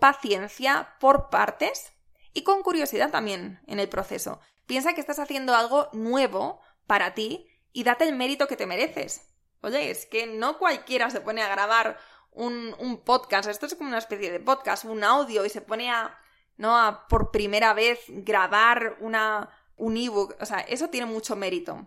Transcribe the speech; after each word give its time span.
paciencia, 0.00 0.96
por 0.98 1.30
partes 1.30 1.92
y 2.32 2.42
con 2.42 2.62
curiosidad 2.62 3.10
también 3.10 3.60
en 3.66 3.78
el 3.78 3.88
proceso. 3.88 4.40
Piensa 4.66 4.94
que 4.94 5.00
estás 5.00 5.18
haciendo 5.18 5.54
algo 5.54 5.88
nuevo 5.92 6.60
para 6.86 7.14
ti 7.14 7.46
y 7.72 7.84
date 7.84 8.08
el 8.08 8.16
mérito 8.16 8.48
que 8.48 8.56
te 8.56 8.66
mereces. 8.66 9.28
Oye, 9.62 9.90
es 9.90 10.06
que 10.06 10.26
no 10.26 10.58
cualquiera 10.58 11.10
se 11.10 11.20
pone 11.20 11.42
a 11.42 11.48
grabar 11.48 11.98
un, 12.32 12.74
un 12.78 12.98
podcast, 12.98 13.48
esto 13.48 13.66
es 13.66 13.74
como 13.74 13.88
una 13.88 13.98
especie 13.98 14.30
de 14.30 14.40
podcast, 14.40 14.84
un 14.84 15.04
audio 15.04 15.44
y 15.44 15.50
se 15.50 15.60
pone 15.60 15.90
a, 15.90 16.18
¿no? 16.56 16.76
A 16.78 17.06
por 17.08 17.30
primera 17.30 17.74
vez 17.74 18.00
grabar 18.08 18.96
una, 19.00 19.50
un 19.76 19.96
ebook, 19.96 20.36
o 20.40 20.46
sea, 20.46 20.60
eso 20.60 20.88
tiene 20.88 21.06
mucho 21.06 21.36
mérito. 21.36 21.86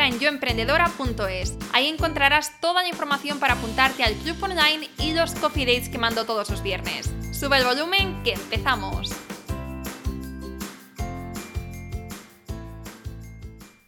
en 0.00 0.18
yoemprendedora.es. 0.18 1.54
Ahí 1.72 1.88
encontrarás 1.88 2.60
toda 2.60 2.82
la 2.82 2.88
información 2.88 3.38
para 3.38 3.54
apuntarte 3.54 4.02
al 4.02 4.14
club 4.14 4.42
online 4.42 4.88
y 4.98 5.12
los 5.12 5.34
coffee 5.34 5.66
dates 5.66 5.88
que 5.88 5.98
mando 5.98 6.24
todos 6.24 6.50
los 6.50 6.62
viernes. 6.62 7.10
Sube 7.32 7.58
el 7.58 7.64
volumen 7.64 8.22
que 8.22 8.32
empezamos. 8.32 9.10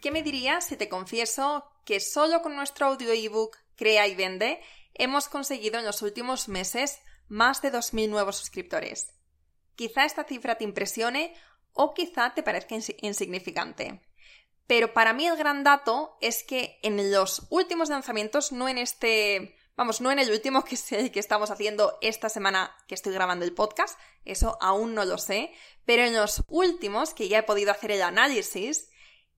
¿Qué 0.01 0.11
me 0.11 0.23
dirías 0.23 0.67
si 0.67 0.77
te 0.77 0.87
confieso 0.87 1.65
que 1.83 1.99
solo 1.99 2.41
con 2.41 2.55
nuestro 2.55 2.87
audio 2.87 3.11
ebook 3.11 3.57
Crea 3.75 4.07
y 4.07 4.15
Vende 4.15 4.61
hemos 4.93 5.27
conseguido 5.27 5.79
en 5.79 5.85
los 5.85 6.01
últimos 6.01 6.47
meses 6.47 6.99
más 7.27 7.61
de 7.61 7.71
2.000 7.71 8.09
nuevos 8.09 8.37
suscriptores? 8.37 9.13
Quizá 9.75 10.05
esta 10.05 10.23
cifra 10.23 10.55
te 10.55 10.63
impresione 10.63 11.33
o 11.73 11.93
quizá 11.93 12.33
te 12.33 12.43
parezca 12.43 12.75
insignificante. 13.01 14.01
Pero 14.67 14.93
para 14.93 15.13
mí 15.13 15.27
el 15.27 15.37
gran 15.37 15.63
dato 15.63 16.17
es 16.21 16.43
que 16.43 16.79
en 16.81 17.11
los 17.11 17.45
últimos 17.49 17.89
lanzamientos, 17.89 18.51
no 18.51 18.67
en 18.67 18.77
este, 18.77 19.55
vamos, 19.75 20.01
no 20.01 20.11
en 20.11 20.19
el 20.19 20.31
último 20.31 20.63
que 20.63 20.75
es 20.75 20.91
el 20.91 21.11
que 21.11 21.19
estamos 21.19 21.51
haciendo 21.51 21.97
esta 22.01 22.29
semana 22.29 22.75
que 22.87 22.95
estoy 22.95 23.13
grabando 23.13 23.45
el 23.45 23.53
podcast, 23.53 23.99
eso 24.23 24.57
aún 24.61 24.95
no 24.95 25.05
lo 25.05 25.17
sé, 25.17 25.53
pero 25.85 26.03
en 26.03 26.15
los 26.15 26.43
últimos 26.47 27.13
que 27.13 27.27
ya 27.27 27.39
he 27.39 27.43
podido 27.43 27.71
hacer 27.71 27.91
el 27.91 28.01
análisis, 28.01 28.89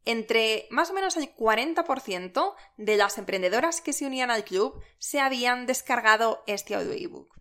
entre 0.05 0.67
más 0.69 0.89
o 0.91 0.93
menos 0.93 1.17
el 1.17 1.35
40% 1.35 2.55
de 2.77 2.95
las 2.95 3.17
emprendedoras 3.17 3.81
que 3.81 3.91
se 3.91 4.05
unían 4.05 4.31
al 4.31 4.45
club 4.45 4.81
se 4.99 5.19
habían 5.19 5.65
descargado 5.65 6.43
este 6.47 6.75
audio 6.75 6.93
ebook. 6.93 7.35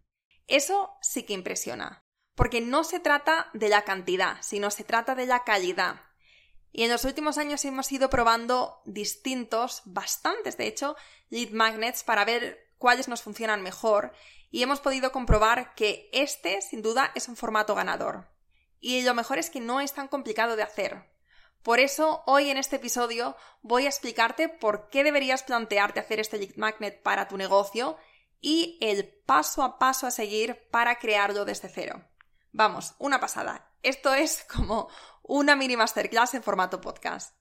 Eso 0.49 0.91
sí 1.01 1.23
que 1.23 1.33
impresiona, 1.33 2.05
porque 2.35 2.61
no 2.61 2.83
se 2.83 2.99
trata 2.99 3.51
de 3.55 3.69
la 3.69 3.83
cantidad, 3.83 4.39
sino 4.41 4.73
se 4.73 4.83
trata 4.83 5.15
de 5.15 5.27
la 5.27 5.45
calidad. 5.45 6.01
Y 6.77 6.83
en 6.83 6.91
los 6.91 7.07
últimos 7.07 7.39
años 7.39 7.65
hemos 7.65 7.91
ido 7.91 8.11
probando 8.11 8.83
distintos, 8.85 9.81
bastantes 9.87 10.59
de 10.59 10.67
hecho, 10.67 10.95
lead 11.31 11.49
magnets 11.53 12.05
para 12.05 12.27
ver 12.27 12.69
cuáles 12.77 13.09
nos 13.09 13.23
funcionan 13.23 13.63
mejor 13.63 14.13
y 14.51 14.63
hemos 14.63 14.81
podido 14.81 15.11
comprobar 15.11 15.75
que 15.75 16.11
este, 16.13 16.61
sin 16.61 16.83
duda, 16.83 17.13
es 17.15 17.29
un 17.29 17.37
formato 17.37 17.75
ganador. 17.75 18.29
Y 18.79 19.01
lo 19.01 19.15
mejor 19.15 19.39
es 19.39 19.49
que 19.49 19.59
no 19.59 19.81
es 19.81 19.95
tan 19.95 20.07
complicado 20.07 20.55
de 20.55 20.65
hacer. 20.65 21.11
Por 21.63 21.81
eso, 21.81 22.23
hoy 22.27 22.51
en 22.51 22.59
este 22.59 22.77
episodio 22.77 23.39
voy 23.63 23.87
a 23.87 23.89
explicarte 23.89 24.51
por 24.51 24.91
qué 24.91 25.03
deberías 25.03 25.45
plantearte 25.45 26.01
hacer 26.01 26.21
este 26.21 26.37
lead 26.37 26.57
magnet 26.57 27.03
para 27.03 27.27
tu 27.27 27.39
negocio 27.39 27.97
y 28.43 28.77
el 28.83 29.09
paso 29.25 29.63
a 29.63 29.79
paso 29.79 30.07
a 30.07 30.11
seguir 30.11 30.69
para 30.71 30.99
crearlo 30.99 31.47
desde 31.47 31.71
cero. 31.71 32.05
Vamos, 32.53 32.95
una 32.99 33.19
pasada. 33.19 33.71
Esto 33.83 34.15
es 34.15 34.45
como 34.45 34.89
una 35.27 35.57
mini 35.57 35.77
masterclass 35.77 36.35
en 36.35 36.43
formato 36.43 36.81
podcast. 36.81 37.37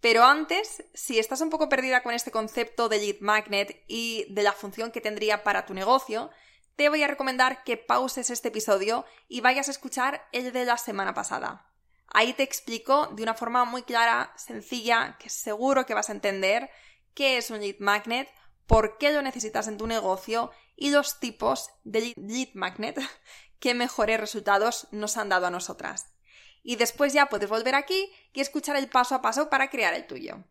Pero 0.00 0.24
antes, 0.24 0.82
si 0.94 1.18
estás 1.18 1.42
un 1.42 1.50
poco 1.50 1.68
perdida 1.68 2.02
con 2.02 2.14
este 2.14 2.30
concepto 2.30 2.88
de 2.88 2.98
lead 2.98 3.20
magnet 3.20 3.84
y 3.86 4.26
de 4.30 4.42
la 4.42 4.52
función 4.52 4.90
que 4.90 5.02
tendría 5.02 5.44
para 5.44 5.66
tu 5.66 5.74
negocio, 5.74 6.30
te 6.76 6.88
voy 6.88 7.02
a 7.02 7.08
recomendar 7.08 7.62
que 7.64 7.76
pauses 7.76 8.30
este 8.30 8.48
episodio 8.48 9.04
y 9.28 9.42
vayas 9.42 9.68
a 9.68 9.72
escuchar 9.72 10.26
el 10.32 10.52
de 10.52 10.64
la 10.64 10.78
semana 10.78 11.12
pasada. 11.12 11.66
Ahí 12.06 12.32
te 12.32 12.42
explico 12.42 13.08
de 13.08 13.22
una 13.22 13.34
forma 13.34 13.66
muy 13.66 13.82
clara, 13.82 14.32
sencilla, 14.36 15.16
que 15.18 15.28
seguro 15.28 15.84
que 15.84 15.94
vas 15.94 16.08
a 16.08 16.12
entender 16.12 16.70
qué 17.12 17.36
es 17.36 17.50
un 17.50 17.60
lead 17.60 17.76
magnet, 17.80 18.28
por 18.66 18.96
qué 18.96 19.12
lo 19.12 19.20
necesitas 19.20 19.68
en 19.68 19.76
tu 19.76 19.86
negocio 19.86 20.50
y 20.74 20.90
los 20.90 21.20
tipos 21.20 21.68
de 21.84 22.14
lead 22.16 22.48
magnet 22.54 22.98
que 23.58 23.74
mejores 23.74 24.18
resultados 24.18 24.88
nos 24.92 25.18
han 25.18 25.28
dado 25.28 25.46
a 25.46 25.50
nosotras 25.50 26.14
y 26.62 26.76
después 26.76 27.12
ya 27.12 27.26
puedes 27.26 27.48
volver 27.48 27.74
aquí 27.74 28.12
y 28.32 28.40
escuchar 28.40 28.76
el 28.76 28.88
paso 28.88 29.14
a 29.14 29.22
paso 29.22 29.48
para 29.48 29.70
crear 29.70 29.94
el 29.94 30.06
tuyo. 30.06 30.44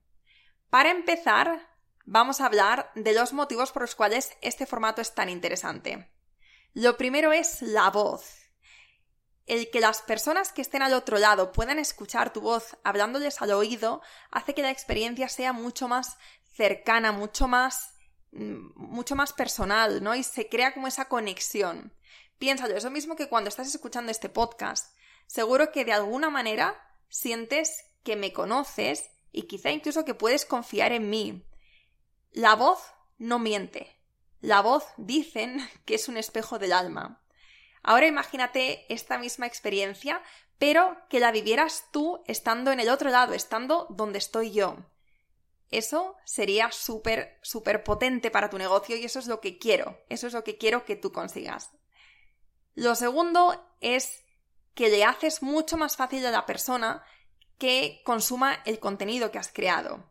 Para 0.70 0.92
empezar, 0.92 1.68
vamos 2.06 2.42
a 2.42 2.46
hablar 2.46 2.92
de 2.96 3.14
los 3.14 3.34
motivos 3.34 3.72
por 3.72 3.84
los 3.84 3.96
cuales 3.96 4.32
este 4.42 4.66
formato 4.66 5.02
es 5.02 5.14
tan 5.14 5.30
interesante. 5.30 6.10
Lo 6.74 6.98
primero 6.98 7.32
es 7.32 7.62
la 7.62 7.90
voz. 7.90 8.36
El 9.46 9.72
que 9.72 9.80
las 9.80 10.02
personas 10.04 10.52
que 10.52 10.62
estén 10.62 10.84
al 10.84 10.94
otro 10.94 11.18
lado 11.18 11.52
puedan 11.52 11.80
escuchar 11.80 12.32
tu 12.32 12.42
voz 12.42 12.78
hablándoles 12.84 13.42
al 13.42 13.52
oído 13.52 14.02
hace 14.30 14.54
que 14.54 14.62
la 14.62 14.70
experiencia 14.70 15.28
sea 15.28 15.54
mucho 15.54 15.88
más 15.88 16.18
cercana, 16.56 17.12
mucho 17.12 17.48
más 17.48 17.96
mm, 18.32 18.74
mucho 18.76 19.16
más 19.16 19.34
personal, 19.34 20.04
¿no? 20.04 20.14
Y 20.14 20.24
se 20.24 20.50
crea 20.50 20.74
como 20.74 20.88
esa 20.88 21.06
conexión. 21.06 21.96
Piénsalo, 22.38 22.78
es 22.78 22.84
lo 22.84 22.92
mismo 22.92 23.16
que 23.16 23.28
cuando 23.28 23.50
estás 23.50 23.68
escuchando 23.68 24.12
este 24.12 24.30
podcast 24.30 24.96
seguro 25.30 25.72
que 25.72 25.86
de 25.86 25.94
alguna 25.94 26.32
manera 26.32 26.76
sientes 27.08 27.86
que 28.04 28.16
me 28.16 28.34
conoces 28.34 29.12
y 29.32 29.44
quizá 29.44 29.70
incluso 29.70 30.04
que 30.04 30.16
puedes 30.16 30.44
confiar 30.44 30.92
en 30.92 31.10
mí. 31.10 31.46
La 32.32 32.56
voz 32.56 32.80
no 33.20 33.38
miente. 33.38 33.96
La 34.42 34.62
voz 34.62 34.84
dicen 34.98 35.60
que 35.86 35.96
es 35.96 36.10
un 36.10 36.18
espejo 36.18 36.58
del 36.58 36.74
alma. 36.74 37.24
Ahora 37.84 38.08
imagínate 38.08 38.92
esta 38.92 39.20
misma 39.20 39.46
experiencia, 39.46 40.22
pero 40.58 40.98
que 41.10 41.20
la 41.20 41.32
vivieras 41.32 41.86
tú 41.92 42.24
estando 42.26 42.72
en 42.72 42.80
el 42.80 42.90
otro 42.90 43.12
lado, 43.12 43.36
estando 43.36 43.86
donde 43.92 44.18
estoy 44.18 44.52
yo. 44.52 44.78
Eso 45.70 46.18
sería 46.26 46.72
súper, 46.72 47.38
súper 47.44 47.84
potente 47.84 48.32
para 48.32 48.50
tu 48.50 48.58
negocio 48.58 48.98
y 48.98 49.06
eso 49.06 49.20
es 49.20 49.28
lo 49.28 49.40
que 49.40 49.60
quiero, 49.60 50.02
eso 50.10 50.26
es 50.26 50.34
lo 50.34 50.44
que 50.44 50.58
quiero 50.58 50.86
que 50.86 50.96
tú 50.96 51.12
consigas. 51.12 51.70
Lo 52.74 52.96
segundo 52.96 53.64
es 53.80 54.24
que 54.74 54.90
le 54.90 55.04
haces 55.04 55.42
mucho 55.42 55.78
más 55.78 55.98
fácil 55.98 56.26
a 56.26 56.32
la 56.32 56.46
persona 56.46 57.04
que 57.58 58.02
consuma 58.06 58.56
el 58.66 58.80
contenido 58.80 59.32
que 59.32 59.38
has 59.38 59.52
creado. 59.52 60.10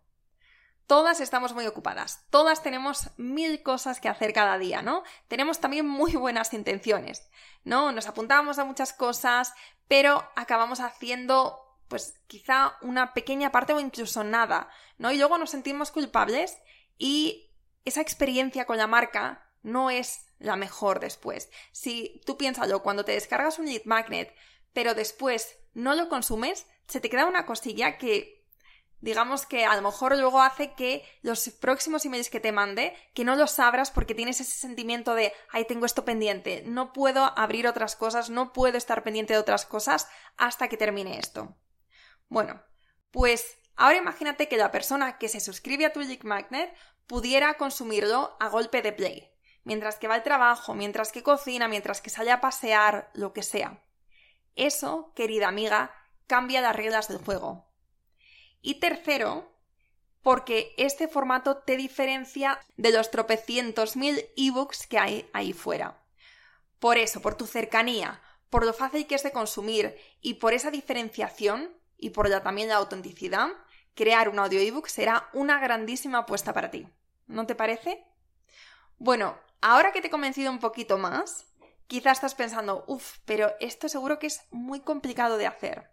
Todas 0.86 1.20
estamos 1.20 1.52
muy 1.52 1.66
ocupadas, 1.66 2.24
todas 2.30 2.62
tenemos 2.62 3.10
mil 3.19 3.62
cosas 3.62 4.00
que 4.00 4.08
hacer 4.08 4.32
cada 4.32 4.56
día, 4.56 4.80
¿no? 4.80 5.02
Tenemos 5.28 5.60
también 5.60 5.86
muy 5.86 6.12
buenas 6.12 6.54
intenciones, 6.54 7.28
¿no? 7.64 7.92
Nos 7.92 8.06
apuntamos 8.06 8.58
a 8.58 8.64
muchas 8.64 8.94
cosas, 8.94 9.52
pero 9.86 10.26
acabamos 10.34 10.81
haciendo 10.81 11.60
pues 11.88 12.20
quizá 12.26 12.76
una 12.82 13.14
pequeña 13.14 13.50
parte 13.50 13.72
o 13.72 13.81
incluso 13.81 14.25
nada, 14.25 14.70
¿no? 14.99 15.10
Y 15.10 15.19
luego 15.19 15.38
nos 15.38 15.50
sentimos 15.50 15.90
culpables 15.90 16.58
y 16.96 17.50
esa 17.84 18.00
experiencia 18.00 18.66
con 18.66 18.76
la 18.76 18.87
marca 18.87 19.50
no 19.62 19.90
es 19.90 20.27
la 20.38 20.56
mejor 20.56 21.00
después. 21.00 21.50
Si 21.73 22.20
tú 22.25 22.37
piénsalo, 22.37 22.82
cuando 22.82 23.05
te 23.05 23.12
descargas 23.12 23.58
un 23.58 23.67
lead 23.67 23.82
magnet, 23.85 24.35
pero 24.73 24.94
después 24.94 25.58
no 25.75 25.94
lo 25.94 26.08
consumes, 26.08 26.67
se 26.87 27.00
te 27.00 27.11
queda 27.11 27.26
una 27.26 27.46
cosilla 27.46 27.99
que 27.99 28.38
digamos 29.00 29.46
que 29.46 29.64
a 29.64 29.76
lo 29.76 29.82
mejor 29.82 30.17
luego 30.17 30.40
hace 30.40 30.73
que 30.73 31.05
los 31.23 31.49
próximos 31.50 32.05
emails 32.05 32.31
que 32.31 32.40
te 32.40 32.52
mande, 32.52 32.96
que 33.14 33.25
no 33.25 33.37
los 33.37 33.58
abras 33.58 33.90
porque 33.90 34.14
tienes 34.14 34.40
ese 34.40 34.58
sentimiento 34.58 35.14
de, 35.14 35.32
ay, 35.50 35.64
tengo 35.67 35.87
esto 35.87 36.05
pendiente, 36.05 36.62
no 36.67 36.93
puedo 36.93 37.38
abrir 37.38 37.69
otras 37.69 37.96
cosas, 37.96 38.31
no 38.31 38.52
puedo 38.52 38.76
estar 38.76 39.02
pendiente 39.05 39.34
de 39.34 39.38
otras 39.38 39.67
cosas 39.67 40.08
hasta 40.37 40.69
que 40.69 40.76
termine 40.76 41.19
esto. 41.19 41.56
Bueno, 42.29 42.62
pues 43.11 43.58
ahora 43.76 43.99
imagínate 43.99 44.49
que 44.49 44.56
la 44.56 44.70
persona 44.70 45.19
que 45.19 45.29
se 45.29 45.41
suscribe 45.41 45.87
a 45.87 45.93
tu 45.93 46.00
Lead 46.00 46.23
Magnet 46.23 46.75
pudiera 47.06 47.55
consumirlo 47.55 48.37
a 48.41 48.49
golpe 48.49 48.82
de 48.82 48.93
play, 48.93 49.32
mientras 49.69 49.97
que 49.97 50.09
va 50.09 50.15
al 50.15 50.23
trabajo, 50.23 50.75
mientras 50.75 51.12
que 51.12 51.23
cocina, 51.23 51.69
mientras 51.69 52.00
que 52.00 52.09
sale 52.09 52.31
a 52.31 52.41
pasear, 52.41 53.11
lo 53.12 53.35
que 53.35 53.43
sea. 53.43 53.82
Eso, 54.56 55.12
querida 55.15 55.47
amiga, 55.47 55.94
cambia 56.26 56.62
las 56.62 56.75
reglas 56.75 57.09
del 57.09 57.19
juego. 57.19 57.67
Y 58.62 58.81
tercero, 58.81 59.53
porque 60.23 60.73
este 60.79 61.06
formato 61.06 61.59
te 61.59 61.76
diferencia 61.76 62.59
de 62.79 62.93
los 62.93 63.11
tropecientos 63.11 63.94
mil 63.94 64.25
ebooks 64.38 64.87
que 64.87 64.99
hay 64.99 65.29
ahí 65.35 65.53
fuera. 65.53 66.03
Por 66.79 66.97
eso, 66.97 67.20
por 67.20 67.35
tu 67.35 67.47
cercanía, 67.47 68.23
por 68.49 68.65
lo 68.65 68.73
fácil 68.73 69.06
que 69.06 69.17
es 69.17 69.23
de 69.23 69.32
consumir 69.32 69.99
y 70.23 70.35
por 70.35 70.55
esa 70.55 70.70
diferenciación 70.70 71.76
y 71.99 72.11
por 72.11 72.31
también 72.41 72.69
la 72.69 72.76
autenticidad, 72.76 73.49
crear 73.94 74.31
un 74.31 74.38
audio 74.38 74.61
ebook 74.61 74.87
será 74.87 75.29
una 75.35 75.61
grandísima 75.61 76.20
apuesta 76.20 76.55
para 76.55 76.70
ti. 76.70 76.88
¿No 77.26 77.44
te 77.44 77.55
parece? 77.55 78.03
Bueno, 78.97 79.38
ahora 79.60 79.93
que 79.93 80.00
te 80.00 80.08
he 80.08 80.10
convencido 80.10 80.50
un 80.50 80.58
poquito 80.58 80.99
más, 80.99 81.46
quizás 81.87 82.19
estás 82.19 82.34
pensando, 82.34 82.84
uff, 82.87 83.19
pero 83.25 83.52
esto 83.60 83.88
seguro 83.88 84.19
que 84.19 84.28
es 84.28 84.43
muy 84.50 84.81
complicado 84.81 85.38
de 85.38 85.46
hacer. 85.46 85.90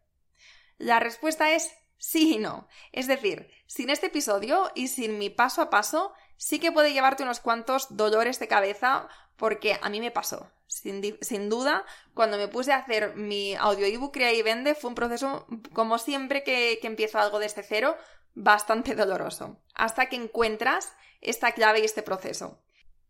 La 0.78 1.00
respuesta 1.00 1.52
es 1.52 1.72
sí 1.98 2.36
y 2.36 2.38
no. 2.38 2.68
Es 2.92 3.08
decir, 3.08 3.50
sin 3.66 3.90
este 3.90 4.08
episodio 4.08 4.72
y 4.76 4.90
sin 4.90 5.18
mi 5.18 5.30
paso 5.30 5.62
a 5.62 5.70
paso, 5.70 6.14
sí 6.38 6.60
que 6.60 6.72
puede 6.72 6.94
llevarte 6.94 7.24
unos 7.24 7.40
cuantos 7.40 7.96
dolores 7.96 8.40
de 8.40 8.48
cabeza 8.48 9.08
porque 9.38 9.80
a 9.82 9.90
mí 9.90 10.00
me 10.00 10.12
pasó. 10.12 10.52
Sin, 10.68 11.50
duda, 11.50 11.86
cuando 12.14 12.38
me 12.38 12.48
puse 12.48 12.74
a 12.74 12.78
hacer 12.78 13.16
mi 13.16 13.56
audio 13.56 13.86
ebook 13.86 14.14
Crea 14.14 14.34
y 14.34 14.42
Vende 14.42 14.76
fue 14.76 14.90
un 14.90 14.96
proceso, 14.96 15.48
como 15.74 15.98
siempre 15.98 16.44
que, 16.44 16.80
que 16.82 16.88
empiezo 16.88 17.20
algo 17.20 17.40
desde 17.40 17.64
cero, 17.64 17.96
bastante 18.34 18.96
doloroso. 18.96 19.58
Hasta 19.74 20.08
que 20.08 20.18
encuentras 20.18 20.92
esta 21.22 21.54
clave 21.54 21.80
y 21.80 21.86
este 21.86 22.04
proceso. 22.04 22.60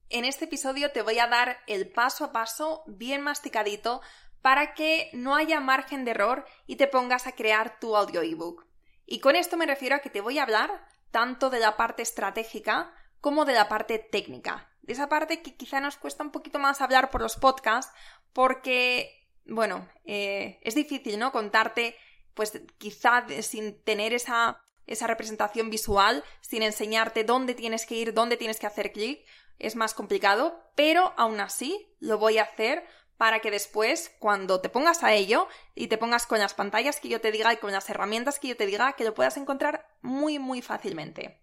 En 0.10 0.24
este 0.24 0.46
episodio 0.46 0.92
te 0.92 1.02
voy 1.02 1.20
a 1.20 1.28
dar 1.28 1.58
el 1.68 1.90
paso 1.90 2.26
a 2.26 2.32
paso 2.32 2.84
bien 2.86 3.22
masticadito 3.22 4.02
para 4.42 4.76
que 4.76 5.10
no 5.14 5.36
haya 5.36 5.60
margen 5.60 6.06
de 6.06 6.12
error 6.12 6.46
y 6.68 6.76
te 6.76 6.88
pongas 6.88 7.26
a 7.26 7.32
crear 7.32 7.80
tu 7.80 7.96
audio 7.96 8.22
ebook. 8.22 8.68
Y 9.08 9.20
con 9.20 9.36
esto 9.36 9.58
me 9.58 9.66
refiero 9.66 9.96
a 9.96 10.00
que 10.00 10.12
te 10.12 10.22
voy 10.22 10.38
a 10.38 10.44
hablar 10.44 10.88
tanto 11.10 11.50
de 11.50 11.60
la 11.60 11.76
parte 11.76 12.04
estratégica 12.04 12.94
como 13.20 13.46
de 13.46 13.54
la 13.54 13.68
parte 13.68 13.98
técnica. 13.98 14.70
De 14.84 14.94
esa 14.94 15.10
parte 15.10 15.42
que 15.42 15.56
quizá 15.56 15.80
nos 15.80 15.98
cuesta 15.98 16.24
un 16.24 16.32
poquito 16.32 16.60
más 16.60 16.82
hablar 16.82 17.10
por 17.10 17.22
los 17.22 17.38
podcasts 17.38 17.92
porque, 18.34 19.28
bueno, 19.46 19.90
eh, 20.04 20.60
es 20.62 20.76
difícil, 20.76 21.18
¿no? 21.18 21.32
Contarte, 21.32 21.98
pues 22.36 22.62
quizá 22.78 23.26
sin 23.42 23.82
tener 23.84 24.14
esa, 24.14 24.62
esa 24.86 25.08
representación 25.08 25.72
visual, 25.72 26.24
sin 26.42 26.62
enseñarte 26.62 27.24
dónde 27.24 27.56
tienes 27.56 27.88
que 27.88 27.96
ir, 27.96 28.14
dónde 28.14 28.38
tienes 28.38 28.60
que 28.60 28.68
hacer 28.68 28.92
clic, 28.92 29.26
es 29.60 29.76
más 29.76 29.94
complicado, 29.94 30.62
pero 30.76 31.14
aún 31.18 31.40
así 31.40 31.96
lo 32.00 32.18
voy 32.18 32.38
a 32.38 32.44
hacer 32.44 32.86
para 33.18 33.40
que 33.40 33.52
después, 33.52 34.14
cuando 34.20 34.60
te 34.60 34.70
pongas 34.70 35.04
a 35.04 35.14
ello 35.14 35.48
y 35.74 35.88
te 35.88 35.98
pongas 35.98 36.28
con 36.28 36.40
las 36.40 36.54
pantallas 36.54 37.00
que 37.00 37.08
yo 37.08 37.22
te 37.22 37.32
diga 37.32 37.54
y 37.54 37.58
con 37.58 37.72
las 37.72 37.90
herramientas 37.90 38.40
que 38.40 38.50
yo 38.50 38.58
te 38.58 38.66
diga, 38.66 38.94
que 38.94 39.06
lo 39.06 39.14
puedas 39.14 39.38
encontrar 39.38 39.88
muy, 40.02 40.38
muy 40.38 40.62
fácilmente. 40.62 41.42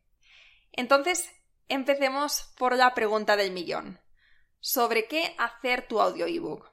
Entonces, 0.72 1.30
empecemos 1.68 2.52
por 2.58 2.76
la 2.76 2.92
pregunta 2.94 3.36
del 3.36 3.52
millón. 3.52 4.00
¿Sobre 4.60 5.06
qué 5.06 5.34
hacer 5.38 5.88
tu 5.88 6.00
audio 6.00 6.26
ebook? 6.26 6.70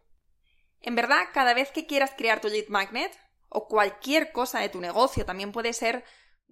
En 0.82 0.96
verdad, 0.96 1.28
cada 1.34 1.54
vez 1.54 1.72
que 1.72 1.86
quieras 1.86 2.14
crear 2.16 2.42
tu 2.42 2.50
lead 2.50 2.68
magnet 2.68 3.18
o 3.48 3.68
cualquier 3.68 4.32
cosa 4.32 4.60
de 4.60 4.70
tu 4.70 4.80
negocio, 4.80 5.26
también 5.26 5.52
puede 5.52 5.74
ser 5.74 6.04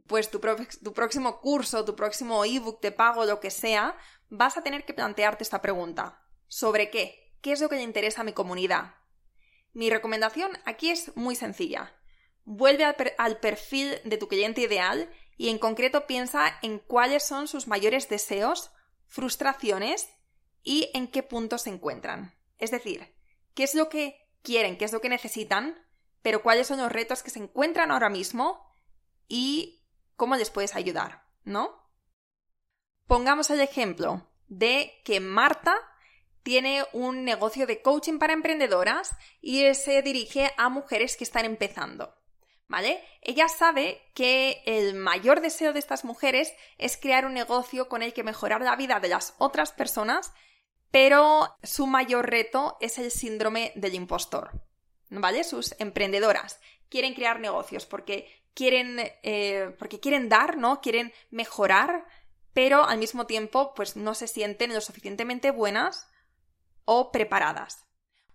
pues 0.08 0.32
tu, 0.32 0.40
tu 0.40 0.94
próximo 0.94 1.40
curso, 1.42 1.84
tu 1.84 1.96
próximo 1.96 2.44
ebook 2.46 2.82
de 2.82 2.92
pago, 2.92 3.26
lo 3.26 3.40
que 3.40 3.52
sea, 3.52 3.98
vas 4.30 4.58
a 4.58 4.64
tener 4.64 4.86
que 4.86 4.94
plantearte 4.94 5.44
esta 5.44 5.62
pregunta. 5.62 6.22
¿Sobre 6.48 6.90
qué? 6.90 7.36
¿Qué 7.42 7.52
es 7.52 7.62
lo 7.62 7.70
que 7.70 7.76
le 7.76 7.84
interesa 7.84 8.22
a 8.22 8.24
mi 8.24 8.34
comunidad? 8.34 8.96
Mi 9.74 9.90
recomendación 9.90 10.52
aquí 10.66 10.90
es 10.90 11.16
muy 11.16 11.36
sencilla. 11.36 11.94
Vuelve 12.46 12.84
al, 13.18 13.40
perfil 13.40 14.00
de 14.06 14.18
tu 14.18 14.28
cliente 14.28 14.62
ideal 14.62 15.10
y 15.38 15.50
en 15.50 15.60
concreto 15.60 16.08
piensa 16.08 16.58
en 16.62 16.80
cuáles 16.80 17.24
son 17.24 17.48
sus 17.48 17.68
mayores 17.68 18.10
deseos, 18.10 18.72
frustraciones 19.06 20.10
y 20.64 20.90
en 20.94 21.08
qué 21.08 21.24
puntos 21.24 21.64
se 21.64 21.70
encuentran. 21.70 22.34
Es 22.58 22.72
decir, 22.72 23.14
qué 23.54 23.64
es 23.64 23.76
lo 23.76 23.90
que 23.90 24.28
quieren, 24.42 24.78
qué 24.78 24.86
es 24.86 24.94
lo 24.94 25.02
que 25.02 25.10
necesitan, 25.10 25.78
pero 26.22 26.42
cuáles 26.42 26.68
son 26.68 26.80
los 26.80 26.92
retos 26.92 27.22
que 27.22 27.30
se 27.30 27.40
encuentran 27.40 27.92
ahora 27.92 28.10
mismo 28.10 28.66
y 29.28 29.86
cómo 30.16 30.36
les 30.36 30.50
puedes 30.50 30.76
ayudar, 30.76 31.24
¿no? 31.44 31.87
Pongamos 33.08 33.50
el 33.50 33.62
ejemplo 33.62 34.28
de 34.50 35.02
que 35.06 35.20
Marta 35.20 35.76
tiene 36.44 36.86
un 36.94 37.24
negocio 37.24 37.66
de 37.66 37.82
coaching 37.82 38.20
para 38.20 38.34
emprendedoras 38.34 39.16
y 39.42 39.74
se 39.74 40.02
dirige 40.02 40.54
a 40.58 40.70
mujeres 40.70 41.18
que 41.18 41.24
están 41.24 41.46
empezando. 41.46 42.14
¿Vale? 42.70 43.02
Ella 43.22 43.48
sabe 43.48 44.02
que 44.14 44.62
el 44.66 44.94
mayor 44.94 45.40
deseo 45.40 45.72
de 45.72 45.80
estas 45.80 46.04
mujeres 46.04 46.54
es 46.78 46.98
crear 46.98 47.26
un 47.26 47.34
negocio 47.34 47.88
con 47.88 48.02
el 48.02 48.14
que 48.14 48.26
mejorar 48.26 48.62
la 48.62 48.76
vida 48.76 49.00
de 49.00 49.08
las 49.08 49.36
otras 49.38 49.72
personas, 49.72 50.34
pero 50.92 51.56
su 51.64 51.88
mayor 51.88 52.30
reto 52.30 52.76
es 52.82 52.98
el 52.98 53.10
síndrome 53.10 53.72
del 53.76 53.96
impostor. 53.96 54.52
¿Vale? 55.10 55.46
Sus 55.46 55.76
emprendedoras 55.80 56.60
quieren 56.90 57.14
crear 57.14 57.40
negocios 57.40 57.86
porque 57.86 58.28
quieren, 58.54 59.00
eh, 59.24 59.76
porque 59.78 60.00
quieren 60.00 60.30
dar, 60.30 60.58
¿no? 60.58 60.82
Quieren 60.82 61.14
mejorar 61.30 62.06
pero 62.58 62.86
al 62.86 62.98
mismo 62.98 63.28
tiempo 63.28 63.76
pues 63.76 63.96
no 63.96 64.16
se 64.16 64.28
sienten 64.28 64.74
lo 64.74 64.82
suficientemente 64.82 65.52
buenas 65.52 66.10
o 66.86 67.12
preparadas. 67.12 67.86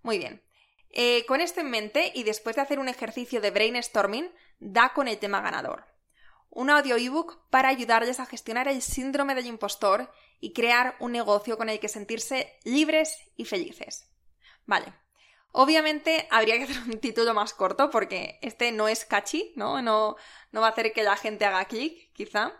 Muy 0.02 0.18
bien. 0.18 0.44
Eh, 0.90 1.26
con 1.26 1.40
esto 1.40 1.58
en 1.58 1.70
mente 1.70 2.12
y 2.14 2.22
después 2.22 2.54
de 2.54 2.62
hacer 2.62 2.78
un 2.78 2.88
ejercicio 2.88 3.40
de 3.40 3.50
brainstorming, 3.50 4.32
da 4.60 4.92
con 4.92 5.08
el 5.08 5.18
tema 5.18 5.40
ganador. 5.40 5.86
Un 6.50 6.70
audio 6.70 6.94
ebook 6.94 7.48
para 7.50 7.68
ayudarles 7.68 8.20
a 8.20 8.26
gestionar 8.26 8.68
el 8.68 8.80
síndrome 8.80 9.34
del 9.34 9.46
impostor 9.46 10.08
y 10.38 10.52
crear 10.52 10.94
un 11.00 11.10
negocio 11.10 11.58
con 11.58 11.68
el 11.68 11.80
que 11.80 11.88
sentirse 11.88 12.60
libres 12.62 13.18
y 13.34 13.44
felices. 13.44 14.08
Vale. 14.66 14.94
Obviamente 15.50 16.28
habría 16.30 16.58
que 16.58 16.62
hacer 16.70 16.80
un 16.84 17.00
título 17.00 17.34
más 17.34 17.54
corto 17.54 17.90
porque 17.90 18.38
este 18.40 18.70
no 18.70 18.86
es 18.86 19.04
catchy, 19.04 19.52
¿no? 19.56 19.82
No, 19.82 20.14
no 20.52 20.60
va 20.60 20.68
a 20.68 20.70
hacer 20.70 20.92
que 20.92 21.02
la 21.02 21.16
gente 21.16 21.44
haga 21.44 21.64
clic, 21.64 22.12
quizá 22.12 22.52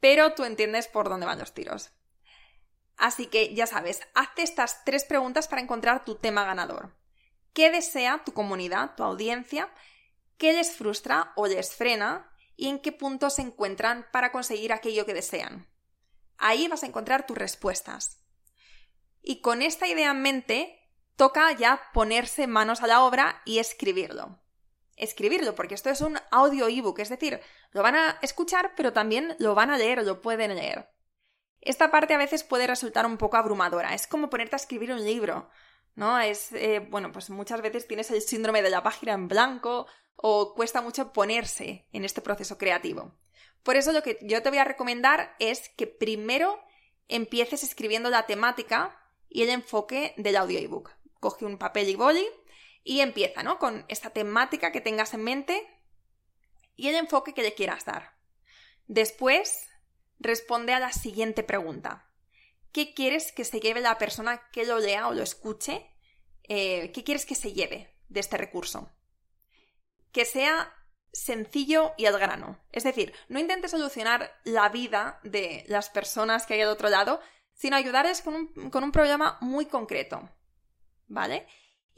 pero 0.00 0.34
tú 0.34 0.44
entiendes 0.44 0.88
por 0.88 1.08
dónde 1.08 1.26
van 1.26 1.38
los 1.38 1.54
tiros. 1.54 1.90
Así 2.96 3.26
que 3.26 3.54
ya 3.54 3.66
sabes, 3.66 4.00
hazte 4.14 4.42
estas 4.42 4.84
tres 4.84 5.04
preguntas 5.04 5.48
para 5.48 5.62
encontrar 5.62 6.04
tu 6.04 6.16
tema 6.16 6.44
ganador. 6.44 6.96
¿Qué 7.52 7.70
desea 7.70 8.22
tu 8.24 8.32
comunidad, 8.32 8.94
tu 8.96 9.04
audiencia? 9.04 9.72
¿Qué 10.36 10.52
les 10.52 10.74
frustra 10.74 11.32
o 11.36 11.46
les 11.46 11.74
frena? 11.74 12.30
¿Y 12.56 12.68
en 12.68 12.80
qué 12.80 12.92
punto 12.92 13.30
se 13.30 13.42
encuentran 13.42 14.06
para 14.12 14.32
conseguir 14.32 14.72
aquello 14.72 15.06
que 15.06 15.14
desean? 15.14 15.68
Ahí 16.38 16.68
vas 16.68 16.82
a 16.82 16.86
encontrar 16.86 17.26
tus 17.26 17.38
respuestas. 17.38 18.24
Y 19.22 19.40
con 19.40 19.62
esta 19.62 19.86
idea 19.86 20.10
en 20.10 20.22
mente, 20.22 20.80
toca 21.16 21.52
ya 21.52 21.80
ponerse 21.92 22.46
manos 22.46 22.82
a 22.82 22.86
la 22.86 23.02
obra 23.02 23.42
y 23.44 23.58
escribirlo 23.58 24.40
escribirlo, 24.98 25.54
porque 25.54 25.74
esto 25.74 25.90
es 25.90 26.00
un 26.00 26.18
audio 26.30 26.68
ebook, 26.68 26.98
es 27.00 27.08
decir, 27.08 27.40
lo 27.72 27.82
van 27.82 27.96
a 27.96 28.18
escuchar, 28.22 28.72
pero 28.76 28.92
también 28.92 29.36
lo 29.38 29.54
van 29.54 29.70
a 29.70 29.78
leer, 29.78 30.04
lo 30.04 30.20
pueden 30.20 30.54
leer. 30.54 30.90
Esta 31.60 31.90
parte 31.90 32.14
a 32.14 32.18
veces 32.18 32.44
puede 32.44 32.66
resultar 32.66 33.06
un 33.06 33.16
poco 33.16 33.36
abrumadora, 33.36 33.94
es 33.94 34.06
como 34.06 34.30
ponerte 34.30 34.56
a 34.56 34.58
escribir 34.58 34.92
un 34.92 35.04
libro, 35.04 35.50
¿no? 35.94 36.18
Es, 36.18 36.52
eh, 36.52 36.86
bueno, 36.90 37.10
pues 37.12 37.30
muchas 37.30 37.60
veces 37.60 37.88
tienes 37.88 38.10
el 38.10 38.22
síndrome 38.22 38.62
de 38.62 38.70
la 38.70 38.82
página 38.82 39.12
en 39.12 39.28
blanco 39.28 39.86
o 40.14 40.54
cuesta 40.54 40.82
mucho 40.82 41.12
ponerse 41.12 41.88
en 41.92 42.04
este 42.04 42.20
proceso 42.20 42.58
creativo. 42.58 43.14
Por 43.62 43.76
eso 43.76 43.92
lo 43.92 44.02
que 44.02 44.18
yo 44.22 44.42
te 44.42 44.48
voy 44.48 44.58
a 44.58 44.64
recomendar 44.64 45.34
es 45.38 45.68
que 45.70 45.86
primero 45.86 46.60
empieces 47.08 47.62
escribiendo 47.62 48.10
la 48.10 48.26
temática 48.26 48.96
y 49.28 49.42
el 49.42 49.50
enfoque 49.50 50.14
del 50.16 50.36
audio 50.36 50.58
ebook. 50.58 50.90
Coge 51.20 51.44
un 51.44 51.58
papel 51.58 51.88
y 51.88 51.96
boli 51.96 52.26
y 52.88 53.02
empieza, 53.02 53.42
¿no? 53.42 53.58
Con 53.58 53.84
esta 53.88 54.08
temática 54.08 54.72
que 54.72 54.80
tengas 54.80 55.12
en 55.12 55.22
mente 55.22 55.68
y 56.74 56.88
el 56.88 56.94
enfoque 56.94 57.34
que 57.34 57.42
le 57.42 57.52
quieras 57.52 57.84
dar. 57.84 58.16
Después, 58.86 59.68
responde 60.18 60.72
a 60.72 60.80
la 60.80 60.90
siguiente 60.90 61.42
pregunta. 61.42 62.10
¿Qué 62.72 62.94
quieres 62.94 63.30
que 63.30 63.44
se 63.44 63.60
lleve 63.60 63.82
la 63.82 63.98
persona 63.98 64.40
que 64.52 64.64
lo 64.64 64.78
lea 64.78 65.06
o 65.08 65.12
lo 65.12 65.22
escuche? 65.22 65.86
Eh, 66.44 66.90
¿Qué 66.92 67.04
quieres 67.04 67.26
que 67.26 67.34
se 67.34 67.52
lleve 67.52 67.94
de 68.08 68.20
este 68.20 68.38
recurso? 68.38 68.90
Que 70.10 70.24
sea 70.24 70.72
sencillo 71.12 71.92
y 71.98 72.06
al 72.06 72.18
grano. 72.18 72.58
Es 72.72 72.84
decir, 72.84 73.12
no 73.28 73.38
intentes 73.38 73.72
solucionar 73.72 74.34
la 74.44 74.70
vida 74.70 75.20
de 75.24 75.62
las 75.68 75.90
personas 75.90 76.46
que 76.46 76.54
hay 76.54 76.62
al 76.62 76.70
otro 76.70 76.88
lado, 76.88 77.20
sino 77.52 77.76
ayudarles 77.76 78.22
con 78.22 78.34
un, 78.34 78.70
con 78.70 78.82
un 78.82 78.92
problema 78.92 79.36
muy 79.42 79.66
concreto. 79.66 80.26
¿Vale? 81.06 81.46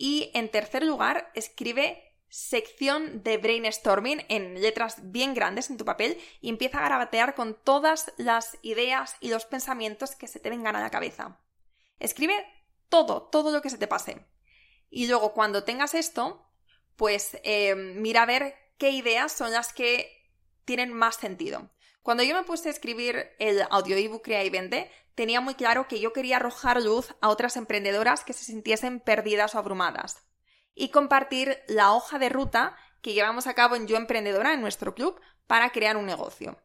Y 0.03 0.31
en 0.33 0.51
tercer 0.51 0.83
lugar, 0.83 1.31
escribe 1.35 2.17
sección 2.31 3.23
de 3.23 3.37
brainstorming 3.37 4.25
en 4.31 4.59
letras 4.63 4.97
bien 5.13 5.35
grandes 5.35 5.69
en 5.69 5.77
tu 5.77 5.85
papel 5.85 6.19
y 6.41 6.49
empieza 6.49 6.79
a 6.79 6.81
garabatear 6.81 7.35
con 7.35 7.55
todas 7.55 8.11
las 8.17 8.57
ideas 8.63 9.17
y 9.21 9.29
los 9.29 9.45
pensamientos 9.45 10.17
que 10.17 10.27
se 10.27 10.41
te 10.41 10.49
vengan 10.49 10.75
a 10.75 10.81
la 10.81 10.89
cabeza. 10.89 11.39
Escribe 11.99 12.35
todo, 12.89 13.25
todo 13.25 13.53
lo 13.53 13.61
que 13.61 13.69
se 13.69 13.77
te 13.77 13.89
pase. 13.89 14.25
Y 14.89 15.07
luego 15.07 15.35
cuando 15.35 15.65
tengas 15.65 15.93
esto, 15.93 16.51
pues 16.97 17.37
eh, 17.45 17.75
mira 17.75 18.23
a 18.23 18.27
ver 18.27 18.55
qué 18.79 18.93
ideas 18.93 19.33
son 19.33 19.53
las 19.53 19.75
que 19.75 20.33
tienen 20.65 20.95
más 20.95 21.17
sentido. 21.17 21.69
Cuando 22.03 22.23
yo 22.23 22.35
me 22.35 22.45
puse 22.45 22.69
a 22.69 22.73
escribir 22.73 23.31
el 23.39 23.63
audio 23.71 23.97
ebook 23.97 24.23
Crea 24.23 24.45
y 24.45 24.51
Vende, 24.51 24.91
tenía 25.15 25.41
muy 25.41 25.55
claro 25.55 25.87
que 25.87 26.01
yo 26.01 26.13
quería 26.13 26.37
arrojar 26.37 26.83
luz 26.83 27.15
a 27.21 27.29
otras 27.29 27.57
emprendedoras 27.57 28.25
que 28.25 28.33
se 28.33 28.45
sintiesen 28.45 29.01
perdidas 29.01 29.55
o 29.55 29.59
abrumadas 29.59 30.27
y 30.75 30.89
compartir 30.89 31.59
la 31.69 31.93
hoja 31.93 32.19
de 32.19 32.31
ruta 32.31 32.75
que 33.03 33.13
llevamos 33.13 33.47
a 33.47 33.55
cabo 33.55 33.77
en 33.77 33.87
Yo 33.87 33.97
Emprendedora, 33.97 34.55
en 34.55 34.63
nuestro 34.63 34.95
club, 34.95 35.21
para 35.47 35.71
crear 35.71 35.97
un 35.97 36.07
negocio. 36.07 36.59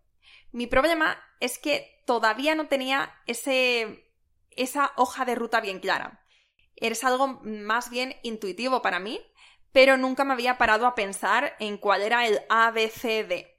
Mi 0.51 0.67
problema 0.67 1.21
es 1.41 1.59
que 1.59 2.01
todavía 2.05 2.55
no 2.55 2.67
tenía 2.67 3.13
ese, 3.25 4.13
esa 4.51 4.93
hoja 4.95 5.25
de 5.25 5.35
ruta 5.35 5.59
bien 5.59 5.79
clara. 5.79 6.23
Es 6.77 7.03
algo 7.03 7.41
más 7.43 7.89
bien 7.89 8.15
intuitivo 8.23 8.81
para 8.81 8.99
mí, 8.99 9.19
pero 9.73 9.97
nunca 9.97 10.23
me 10.23 10.33
había 10.33 10.57
parado 10.57 10.85
a 10.85 10.95
pensar 10.95 11.55
en 11.59 11.77
cuál 11.77 12.01
era 12.01 12.25
el 12.25 12.39
ABCD. 12.47 13.54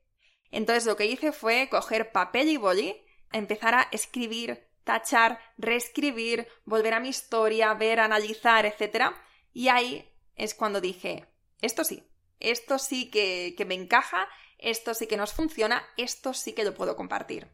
Entonces 0.56 0.86
lo 0.86 0.96
que 0.96 1.04
hice 1.04 1.32
fue 1.32 1.68
coger 1.68 2.12
papel 2.12 2.48
y 2.48 2.56
boli, 2.56 2.96
empezar 3.30 3.74
a 3.74 3.88
escribir, 3.92 4.66
tachar, 4.84 5.38
reescribir, 5.58 6.48
volver 6.64 6.94
a 6.94 7.00
mi 7.00 7.10
historia, 7.10 7.74
ver, 7.74 8.00
analizar, 8.00 8.64
etc. 8.64 9.12
Y 9.52 9.68
ahí 9.68 10.10
es 10.34 10.54
cuando 10.54 10.80
dije, 10.80 11.26
esto 11.60 11.84
sí, 11.84 12.08
esto 12.40 12.78
sí 12.78 13.10
que, 13.10 13.54
que 13.54 13.66
me 13.66 13.74
encaja, 13.74 14.30
esto 14.56 14.94
sí 14.94 15.06
que 15.06 15.18
nos 15.18 15.34
funciona, 15.34 15.86
esto 15.98 16.32
sí 16.32 16.54
que 16.54 16.64
lo 16.64 16.72
puedo 16.72 16.96
compartir. 16.96 17.48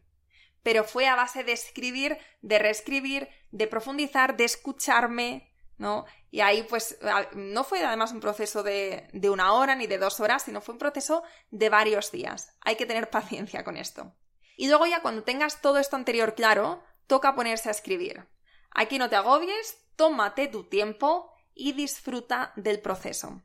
Pero 0.63 0.85
fue 0.85 1.05
a 1.07 1.15
base 1.17 1.43
de 1.43 1.51
escribir, 1.51 2.17
de 2.41 2.57
reescribir, 2.57 3.27
de 3.51 3.67
profundizar, 3.67 4.37
de 4.37 4.45
escucharme, 4.45 5.52
¿no? 5.77 6.05
Y 6.31 6.41
ahí 6.41 6.63
pues 6.63 6.97
no 7.33 7.63
fue 7.63 7.83
además 7.83 8.11
un 8.11 8.19
proceso 8.19 8.63
de, 8.63 9.07
de, 9.13 9.29
una 9.29 9.53
hora 9.53 9.75
ni 9.75 9.87
de 9.87 9.97
dos 9.97 10.19
horas, 10.19 10.43
sino 10.43 10.61
fue 10.61 10.73
un 10.73 10.79
proceso 10.79 11.23
de 11.51 11.69
varios 11.69 12.11
días. 12.11 12.55
Hay 12.61 12.75
que 12.75 12.85
tener 12.85 13.09
paciencia 13.11 13.63
con 13.63 13.77
esto. 13.77 14.15
Y 14.55 14.67
luego 14.67 14.85
ya 14.85 15.01
cuando 15.01 15.23
tengas 15.23 15.61
todo 15.61 15.77
esto 15.77 15.95
anterior 15.95 16.35
claro, 16.35 16.83
toca 17.07 17.35
ponerse 17.35 17.69
a 17.69 17.71
escribir. 17.71 18.27
Aquí 18.71 18.97
no 18.97 19.09
te 19.09 19.15
agobies, 19.15 19.77
tómate 19.95 20.47
tu 20.47 20.63
tiempo 20.67 21.31
y 21.53 21.73
disfruta 21.73 22.53
del 22.55 22.79
proceso. 22.81 23.43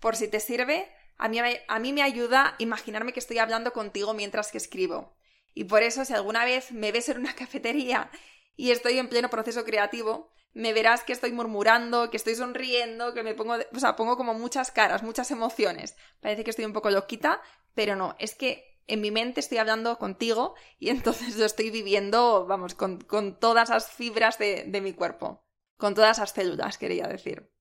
Por 0.00 0.16
si 0.16 0.28
te 0.28 0.40
sirve, 0.40 0.92
a 1.18 1.28
mí, 1.28 1.38
a 1.40 1.78
mí 1.78 1.92
me 1.92 2.02
ayuda 2.02 2.54
imaginarme 2.58 3.12
que 3.12 3.20
estoy 3.20 3.38
hablando 3.38 3.72
contigo 3.72 4.14
mientras 4.14 4.50
que 4.50 4.58
escribo. 4.58 5.16
Y 5.54 5.64
por 5.64 5.82
eso 5.82 6.04
si 6.04 6.12
alguna 6.12 6.44
vez 6.44 6.72
me 6.72 6.92
ves 6.92 7.08
en 7.08 7.18
una 7.18 7.34
cafetería 7.36 8.10
y 8.56 8.70
estoy 8.70 8.98
en 8.98 9.08
pleno 9.08 9.30
proceso 9.30 9.64
creativo, 9.64 10.30
me 10.56 10.72
verás 10.72 11.04
que 11.04 11.12
estoy 11.12 11.32
murmurando, 11.32 12.08
que 12.08 12.16
estoy 12.16 12.34
sonriendo, 12.34 13.12
que 13.12 13.22
me 13.22 13.34
pongo, 13.34 13.56
o 13.74 13.78
sea, 13.78 13.94
pongo 13.94 14.16
como 14.16 14.32
muchas 14.32 14.70
caras, 14.70 15.02
muchas 15.02 15.30
emociones. 15.30 15.96
Parece 16.20 16.44
que 16.44 16.50
estoy 16.50 16.64
un 16.64 16.72
poco 16.72 16.88
loquita, 16.88 17.42
pero 17.74 17.94
no, 17.94 18.16
es 18.18 18.34
que 18.34 18.80
en 18.86 19.02
mi 19.02 19.10
mente 19.10 19.40
estoy 19.40 19.58
hablando 19.58 19.98
contigo 19.98 20.54
y 20.78 20.88
entonces 20.90 21.36
lo 21.36 21.44
estoy 21.44 21.68
viviendo, 21.70 22.46
vamos, 22.46 22.74
con, 22.74 22.98
todas 23.38 23.68
las 23.68 23.90
fibras 23.90 24.38
de, 24.38 24.64
de 24.66 24.80
mi 24.80 24.94
cuerpo. 24.94 25.44
Con 25.76 25.94
todas 25.94 26.16
las 26.18 26.30
células, 26.30 26.78
quería 26.78 27.06
decir. 27.06 27.52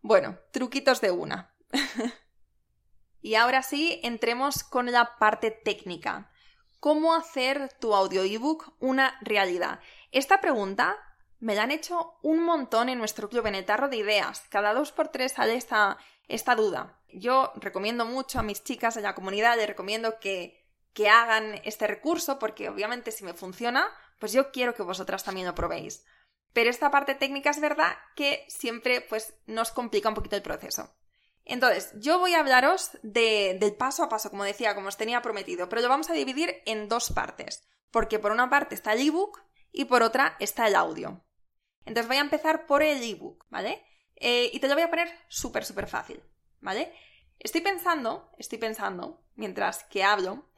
Bueno, 0.00 0.38
truquitos 0.52 1.00
de 1.00 1.10
una. 1.10 1.52
y 3.20 3.34
ahora 3.34 3.64
sí, 3.64 3.98
entremos 4.04 4.62
con 4.62 4.92
la 4.92 5.18
parte 5.18 5.50
técnica. 5.50 6.30
¿Cómo 6.78 7.12
hacer 7.12 7.72
tu 7.80 7.92
audio 7.92 8.22
ebook 8.22 8.76
una 8.78 9.18
realidad? 9.22 9.80
Esta 10.12 10.40
pregunta 10.40 10.96
me 11.40 11.54
la 11.54 11.64
han 11.64 11.70
hecho 11.70 12.18
un 12.22 12.42
montón 12.42 12.88
en 12.88 12.98
nuestro 12.98 13.28
club, 13.28 13.46
en 13.46 13.54
el 13.54 13.64
tarro 13.64 13.88
de 13.88 13.96
ideas. 13.96 14.44
Cada 14.48 14.74
dos 14.74 14.92
por 14.92 15.08
tres 15.08 15.32
sale 15.32 15.56
esta, 15.56 15.98
esta 16.28 16.54
duda. 16.54 16.98
Yo 17.08 17.52
recomiendo 17.56 18.04
mucho 18.04 18.38
a 18.38 18.42
mis 18.42 18.64
chicas 18.64 18.94
de 18.94 19.02
la 19.02 19.14
comunidad, 19.14 19.56
les 19.56 19.66
recomiendo 19.66 20.18
que, 20.18 20.66
que 20.92 21.08
hagan 21.08 21.60
este 21.64 21.86
recurso 21.86 22.38
porque 22.38 22.68
obviamente 22.68 23.10
si 23.10 23.24
me 23.24 23.34
funciona, 23.34 23.86
pues 24.18 24.32
yo 24.32 24.50
quiero 24.50 24.74
que 24.74 24.82
vosotras 24.82 25.24
también 25.24 25.46
lo 25.46 25.54
probéis. 25.54 26.04
Pero 26.52 26.70
esta 26.70 26.90
parte 26.90 27.14
técnica 27.14 27.50
es 27.50 27.60
verdad 27.60 27.94
que 28.14 28.46
siempre 28.48 29.02
pues, 29.02 29.34
nos 29.46 29.72
complica 29.72 30.08
un 30.08 30.14
poquito 30.14 30.36
el 30.36 30.42
proceso. 30.42 30.94
Entonces, 31.44 31.92
yo 31.94 32.18
voy 32.18 32.34
a 32.34 32.40
hablaros 32.40 32.90
del 33.02 33.74
paso 33.76 34.02
a 34.02 34.08
paso, 34.08 34.30
como 34.30 34.42
decía, 34.42 34.74
como 34.74 34.88
os 34.88 34.96
tenía 34.96 35.22
prometido, 35.22 35.68
pero 35.68 35.80
lo 35.80 35.88
vamos 35.88 36.10
a 36.10 36.12
dividir 36.12 36.62
en 36.66 36.88
dos 36.88 37.12
partes, 37.12 37.62
porque 37.92 38.18
por 38.18 38.32
una 38.32 38.50
parte 38.50 38.74
está 38.74 38.94
el 38.94 39.06
ebook 39.06 39.45
y 39.76 39.84
por 39.84 40.02
otra 40.02 40.36
está 40.40 40.66
el 40.66 40.74
audio. 40.74 41.22
Entonces 41.84 42.08
voy 42.08 42.16
a 42.16 42.22
empezar 42.22 42.66
por 42.66 42.82
el 42.82 43.02
ebook, 43.02 43.44
¿vale? 43.50 43.84
Eh, 44.16 44.50
y 44.52 44.58
te 44.58 44.68
lo 44.68 44.74
voy 44.74 44.82
a 44.82 44.90
poner 44.90 45.12
súper, 45.28 45.66
súper 45.66 45.86
fácil, 45.86 46.22
¿vale? 46.60 46.94
Estoy 47.38 47.60
pensando, 47.60 48.32
estoy 48.38 48.56
pensando, 48.56 49.22
mientras 49.34 49.84
que 49.84 50.02
hablo, 50.02 50.50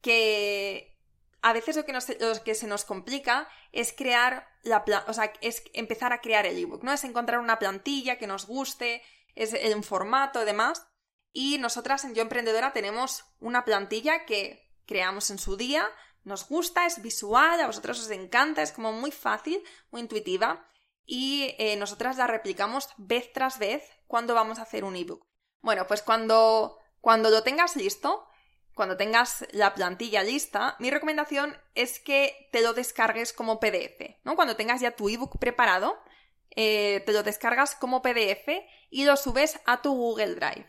que 0.00 0.98
a 1.42 1.52
veces 1.52 1.76
lo 1.76 1.84
que, 1.84 1.92
lo 1.92 2.42
que 2.42 2.54
se 2.54 2.66
nos 2.66 2.86
complica 2.86 3.46
es 3.72 3.92
crear 3.92 4.48
la, 4.62 4.82
o 5.06 5.12
sea, 5.12 5.30
es 5.42 5.62
empezar 5.74 6.14
a 6.14 6.22
crear 6.22 6.46
el 6.46 6.56
ebook, 6.56 6.82
¿no? 6.82 6.94
Es 6.94 7.04
encontrar 7.04 7.40
una 7.40 7.58
plantilla 7.58 8.16
que 8.16 8.26
nos 8.26 8.46
guste, 8.46 9.02
es 9.34 9.52
un 9.74 9.82
formato 9.82 10.42
y 10.42 10.46
demás. 10.46 10.86
Y 11.34 11.58
nosotras 11.58 12.04
en 12.04 12.14
Yo 12.14 12.22
Emprendedora 12.22 12.72
tenemos 12.72 13.26
una 13.38 13.66
plantilla 13.66 14.24
que 14.24 14.72
creamos 14.86 15.28
en 15.30 15.38
su 15.38 15.56
día, 15.58 15.86
nos 16.24 16.48
gusta, 16.48 16.86
es 16.86 17.02
visual, 17.02 17.60
a 17.60 17.66
vosotros 17.66 18.00
os 18.00 18.10
encanta, 18.10 18.62
es 18.62 18.72
como 18.72 18.92
muy 18.92 19.10
fácil, 19.10 19.62
muy 19.90 20.00
intuitiva 20.02 20.68
y 21.04 21.54
eh, 21.58 21.76
nosotras 21.76 22.16
la 22.16 22.26
replicamos 22.26 22.88
vez 22.96 23.32
tras 23.32 23.58
vez 23.58 23.82
cuando 24.06 24.34
vamos 24.34 24.58
a 24.58 24.62
hacer 24.62 24.84
un 24.84 24.96
ebook. 24.96 25.26
Bueno, 25.60 25.86
pues 25.86 26.02
cuando, 26.02 26.78
cuando 27.00 27.30
lo 27.30 27.42
tengas 27.42 27.76
listo, 27.76 28.26
cuando 28.74 28.96
tengas 28.96 29.44
la 29.52 29.74
plantilla 29.74 30.22
lista, 30.22 30.76
mi 30.78 30.90
recomendación 30.90 31.56
es 31.74 31.98
que 31.98 32.48
te 32.52 32.62
lo 32.62 32.72
descargues 32.72 33.32
como 33.32 33.60
PDF, 33.60 34.16
¿no? 34.24 34.34
Cuando 34.34 34.56
tengas 34.56 34.80
ya 34.80 34.96
tu 34.96 35.08
ebook 35.08 35.38
preparado, 35.38 35.98
eh, 36.50 37.02
te 37.04 37.12
lo 37.12 37.22
descargas 37.22 37.74
como 37.74 38.02
PDF 38.02 38.48
y 38.90 39.04
lo 39.04 39.16
subes 39.16 39.60
a 39.66 39.82
tu 39.82 39.94
Google 39.94 40.34
Drive. 40.34 40.68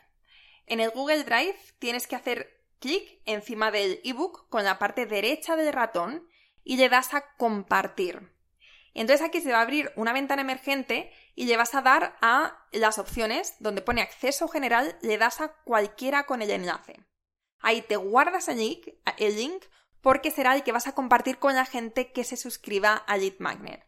En 0.65 0.79
el 0.79 0.91
Google 0.91 1.24
Drive 1.24 1.57
tienes 1.79 2.07
que 2.07 2.15
hacer 2.15 2.52
clic 2.84 3.22
encima 3.24 3.72
del 3.72 4.02
ebook 4.04 4.50
con 4.50 4.66
la 4.66 4.78
parte 4.78 5.06
derecha 5.06 5.56
del 5.56 5.72
ratón 5.72 6.28
y 6.66 6.75
le 6.75 6.90
das 6.90 7.13
a 7.13 7.34
compartir. 7.38 8.30
Entonces 8.94 9.25
aquí 9.25 9.40
se 9.40 9.54
va 9.54 9.60
a 9.60 9.62
abrir 9.62 9.94
una 9.96 10.12
ventana 10.12 10.42
emergente 10.42 11.10
y 11.34 11.46
le 11.46 11.56
vas 11.56 11.74
a 11.75 11.82
dar 11.82 12.18
a 12.22 12.68
las 12.74 13.00
opciones 13.00 13.56
donde 13.60 13.82
pone 13.82 14.02
acceso 14.02 14.50
general, 14.50 14.98
le 15.02 15.18
das 15.18 15.40
a 15.40 15.54
cualquiera 15.63 16.25
con 16.25 16.42
el 16.42 16.52
enlace. 16.52 17.00
Ahí 17.60 17.82
te 17.82 17.96
guardas 17.96 18.50
el 18.50 18.58
link, 18.58 18.90
el 19.18 19.38
link 19.38 19.63
porque 20.02 20.30
será 20.30 20.54
el 20.54 20.63
que 20.63 20.74
vas 20.74 20.88
a 20.88 20.94
compartir 20.94 21.40
con 21.40 21.56
la 21.56 21.66
gente 21.66 22.12
que 22.12 22.25
se 22.25 22.36
suscriba 22.36 22.96
a 22.96 23.16
Lead 23.16 23.36
Magnet. 23.40 23.88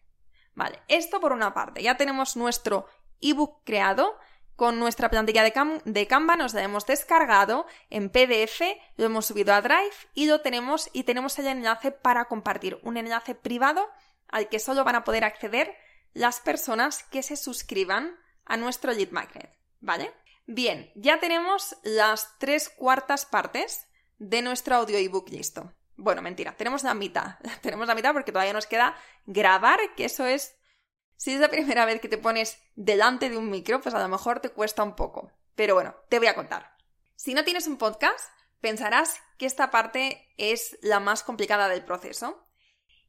Vale, 0.53 0.81
esto 0.87 1.19
por 1.19 1.33
una 1.33 1.53
parte. 1.53 1.83
Ya 1.83 1.97
tenemos 1.97 2.37
nuestro 2.37 2.87
ebook 3.19 3.61
creado 3.65 4.17
con 4.55 4.79
nuestra 4.79 5.09
plantilla 5.09 5.43
de, 5.43 6.07
Canva, 6.07 6.35
nos 6.35 6.53
la 6.53 6.63
hemos 6.63 6.85
descargado 6.85 7.65
en 7.89 8.09
PDF, 8.09 8.61
lo 8.97 9.05
hemos 9.05 9.25
subido 9.25 9.53
a 9.53 9.61
Drive 9.61 9.95
y 10.13 10.27
lo 10.27 10.41
tenemos 10.41 10.89
y 10.93 11.03
tenemos 11.03 11.37
el 11.39 11.47
enlace 11.47 11.91
para 11.91 12.25
compartir, 12.25 12.79
un 12.83 12.97
enlace 12.97 13.35
privado 13.35 13.89
al 14.27 14.49
que 14.49 14.59
solo 14.59 14.83
van 14.83 14.95
a 14.95 15.03
poder 15.03 15.23
acceder 15.23 15.75
las 16.13 16.39
personas 16.39 17.03
que 17.03 17.23
se 17.23 17.35
suscriban 17.35 18.17
a 18.45 18.57
nuestro 18.57 18.91
lead 18.93 19.11
magnet, 19.11 19.51
¿vale? 19.81 20.13
Bien, 20.47 20.91
ya 20.95 21.19
tenemos 21.19 21.75
las 21.83 22.37
tres 22.37 22.69
cuartas 22.69 23.25
partes 23.25 23.87
de 24.17 24.41
nuestro 24.41 24.75
audio 24.75 24.97
ebook 24.97 25.29
listo. 25.29 25.73
Bueno, 25.97 26.21
mentira, 26.21 26.55
tenemos 26.55 26.83
la 26.83 26.93
mitad. 26.93 27.37
tenemos 27.61 27.87
la 27.87 27.95
mitad 27.95 28.13
porque 28.13 28.31
todavía 28.31 28.53
nos 28.53 28.67
queda 28.67 28.95
grabar, 29.25 29.79
que 29.95 30.05
eso 30.05 30.25
es... 30.25 30.54
Si 31.17 31.33
es 31.33 31.39
la 31.39 31.49
primera 31.49 31.85
vez 31.85 32.01
que 32.01 32.09
te 32.09 32.17
pones 32.17 32.57
delante 32.75 33.29
de 33.29 33.37
un 33.37 33.49
micro, 33.49 33.81
pues 33.81 33.95
a 33.95 33.99
lo 33.99 34.07
mejor 34.07 34.39
te 34.39 34.49
cuesta 34.49 34.83
un 34.83 34.95
poco. 34.95 35.31
Pero 35.55 35.75
bueno, 35.75 35.95
te 36.09 36.19
voy 36.19 36.27
a 36.27 36.35
contar. 36.35 36.75
Si 37.15 37.33
no 37.33 37.43
tienes 37.43 37.67
un 37.67 37.77
podcast, 37.77 38.29
pensarás 38.59 39.21
que 39.37 39.45
esta 39.45 39.71
parte 39.71 40.33
es 40.37 40.77
la 40.81 40.99
más 40.99 41.23
complicada 41.23 41.69
del 41.69 41.85
proceso. 41.85 42.47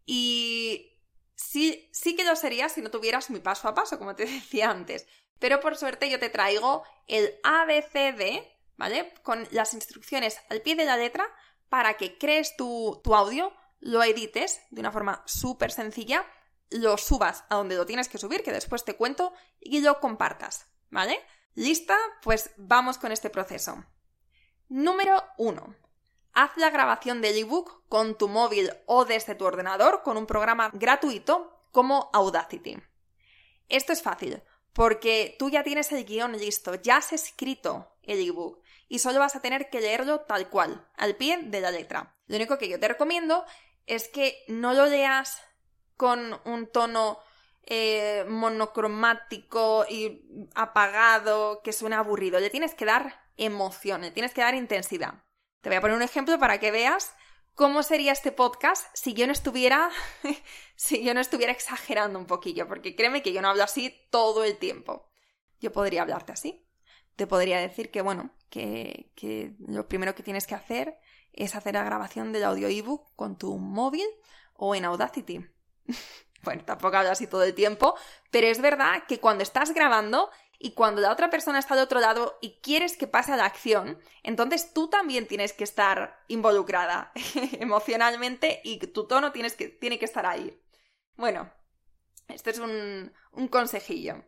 Y 0.04 1.00
sí, 1.34 1.88
sí 1.92 2.14
que 2.14 2.24
lo 2.24 2.36
sería 2.36 2.68
si 2.68 2.80
no 2.80 2.90
tuvieras 2.90 3.30
mi 3.30 3.40
paso 3.40 3.68
a 3.68 3.74
paso, 3.74 3.98
como 3.98 4.14
te 4.14 4.26
decía 4.26 4.70
antes. 4.70 5.06
Pero 5.38 5.60
por 5.60 5.76
suerte 5.76 6.08
yo 6.08 6.18
te 6.18 6.30
traigo 6.30 6.84
el 7.06 7.34
ABCD, 7.42 8.42
¿vale? 8.76 9.12
Con 9.22 9.46
las 9.50 9.74
instrucciones 9.74 10.38
al 10.48 10.62
pie 10.62 10.76
de 10.76 10.84
la 10.84 10.96
letra 10.96 11.26
para 11.68 11.94
que 11.94 12.16
crees 12.16 12.56
tu, 12.56 13.00
tu 13.02 13.14
audio, 13.14 13.52
lo 13.80 14.02
edites 14.02 14.60
de 14.70 14.80
una 14.80 14.92
forma 14.92 15.22
súper 15.26 15.72
sencilla, 15.72 16.24
lo 16.70 16.96
subas 16.98 17.44
a 17.48 17.56
donde 17.56 17.76
lo 17.76 17.86
tienes 17.86 18.08
que 18.08 18.18
subir, 18.18 18.42
que 18.42 18.52
después 18.52 18.84
te 18.84 18.96
cuento, 18.96 19.32
y 19.60 19.80
lo 19.80 20.00
compartas, 20.00 20.66
¿vale? 20.90 21.20
¿Lista? 21.54 21.96
Pues 22.22 22.50
vamos 22.56 22.98
con 22.98 23.12
este 23.12 23.30
proceso. 23.30 23.84
Número 24.68 25.22
1 25.38 25.86
haz 26.36 26.54
la 26.58 26.68
grabación 26.68 27.22
del 27.22 27.38
ebook 27.38 27.88
con 27.88 28.18
tu 28.18 28.28
móvil 28.28 28.70
o 28.84 29.06
desde 29.06 29.34
tu 29.34 29.46
ordenador 29.46 30.02
con 30.02 30.18
un 30.18 30.26
programa 30.26 30.70
gratuito 30.74 31.66
como 31.72 32.10
Audacity. 32.12 32.76
Esto 33.70 33.94
es 33.94 34.02
fácil, 34.02 34.42
porque 34.74 35.34
tú 35.38 35.48
ya 35.48 35.64
tienes 35.64 35.90
el 35.92 36.04
guion 36.04 36.36
listo, 36.36 36.74
ya 36.74 36.98
has 36.98 37.14
escrito 37.14 37.96
el 38.02 38.20
ebook 38.20 38.62
y 38.86 38.98
solo 38.98 39.18
vas 39.18 39.34
a 39.34 39.40
tener 39.40 39.70
que 39.70 39.80
leerlo 39.80 40.20
tal 40.20 40.50
cual, 40.50 40.86
al 40.94 41.16
pie 41.16 41.38
de 41.42 41.60
la 41.62 41.70
letra. 41.70 42.14
Lo 42.26 42.36
único 42.36 42.58
que 42.58 42.68
yo 42.68 42.78
te 42.78 42.88
recomiendo 42.88 43.46
es 43.86 44.08
que 44.08 44.44
no 44.46 44.74
lo 44.74 44.86
leas 44.86 45.40
con 45.96 46.40
un 46.44 46.66
tono 46.66 47.18
eh, 47.62 48.24
monocromático 48.28 49.86
y 49.88 50.22
apagado 50.54 51.62
que 51.62 51.72
suena 51.72 51.98
aburrido. 51.98 52.38
Le 52.38 52.50
tienes 52.50 52.74
que 52.74 52.84
dar 52.84 53.20
emoción, 53.36 54.02
le 54.02 54.10
tienes 54.10 54.32
que 54.32 54.42
dar 54.42 54.54
intensidad. 54.54 55.24
Te 55.60 55.68
voy 55.68 55.78
a 55.78 55.80
poner 55.80 55.96
un 55.96 56.02
ejemplo 56.02 56.38
para 56.38 56.60
que 56.60 56.70
veas 56.70 57.12
cómo 57.54 57.82
sería 57.82 58.12
este 58.12 58.30
podcast 58.30 58.86
si 58.94 59.14
yo 59.14 59.26
no 59.26 59.32
estuviera 59.32 59.90
si 60.76 61.02
yo 61.02 61.14
no 61.14 61.20
estuviera 61.20 61.52
exagerando 61.52 62.18
un 62.18 62.26
poquillo, 62.26 62.68
porque 62.68 62.94
créeme 62.94 63.22
que 63.22 63.32
yo 63.32 63.42
no 63.42 63.48
hablo 63.48 63.64
así 63.64 63.92
todo 64.10 64.44
el 64.44 64.58
tiempo. 64.58 65.08
Yo 65.58 65.72
podría 65.72 66.02
hablarte 66.02 66.32
así. 66.32 66.68
Te 67.16 67.26
podría 67.26 67.58
decir 67.58 67.90
que, 67.90 68.02
bueno, 68.02 68.30
que, 68.50 69.10
que 69.16 69.56
lo 69.58 69.88
primero 69.88 70.14
que 70.14 70.22
tienes 70.22 70.46
que 70.46 70.54
hacer 70.54 70.98
es 71.32 71.56
hacer 71.56 71.74
la 71.74 71.82
grabación 71.82 72.32
del 72.32 72.44
audio 72.44 72.68
ebook 72.68 73.14
con 73.16 73.38
tu 73.38 73.56
móvil 73.58 74.06
o 74.54 74.74
en 74.74 74.84
Audacity. 74.84 75.46
bueno, 76.42 76.64
tampoco 76.64 76.96
hablo 76.96 77.10
así 77.10 77.26
todo 77.26 77.42
el 77.42 77.54
tiempo, 77.54 77.96
pero 78.30 78.46
es 78.46 78.60
verdad 78.60 79.04
que 79.06 79.20
cuando 79.20 79.42
estás 79.42 79.72
grabando 79.72 80.30
y 80.58 80.72
cuando 80.72 81.00
la 81.00 81.12
otra 81.12 81.30
persona 81.30 81.58
está 81.58 81.74
al 81.74 81.80
otro 81.80 82.00
lado 82.00 82.38
y 82.40 82.60
quieres 82.62 82.96
que 82.96 83.06
pase 83.06 83.32
a 83.32 83.36
la 83.36 83.44
acción, 83.44 83.98
entonces 84.22 84.72
tú 84.72 84.88
también 84.88 85.26
tienes 85.26 85.52
que 85.52 85.64
estar 85.64 86.24
involucrada 86.28 87.12
emocionalmente 87.60 88.60
y 88.64 88.78
tu 88.78 89.06
tono 89.06 89.32
tienes 89.32 89.54
que, 89.54 89.68
tiene 89.68 89.98
que 89.98 90.06
estar 90.06 90.24
ahí. 90.24 90.58
Bueno, 91.16 91.52
esto 92.28 92.50
es 92.50 92.58
un, 92.58 93.12
un 93.32 93.48
consejillo. 93.48 94.24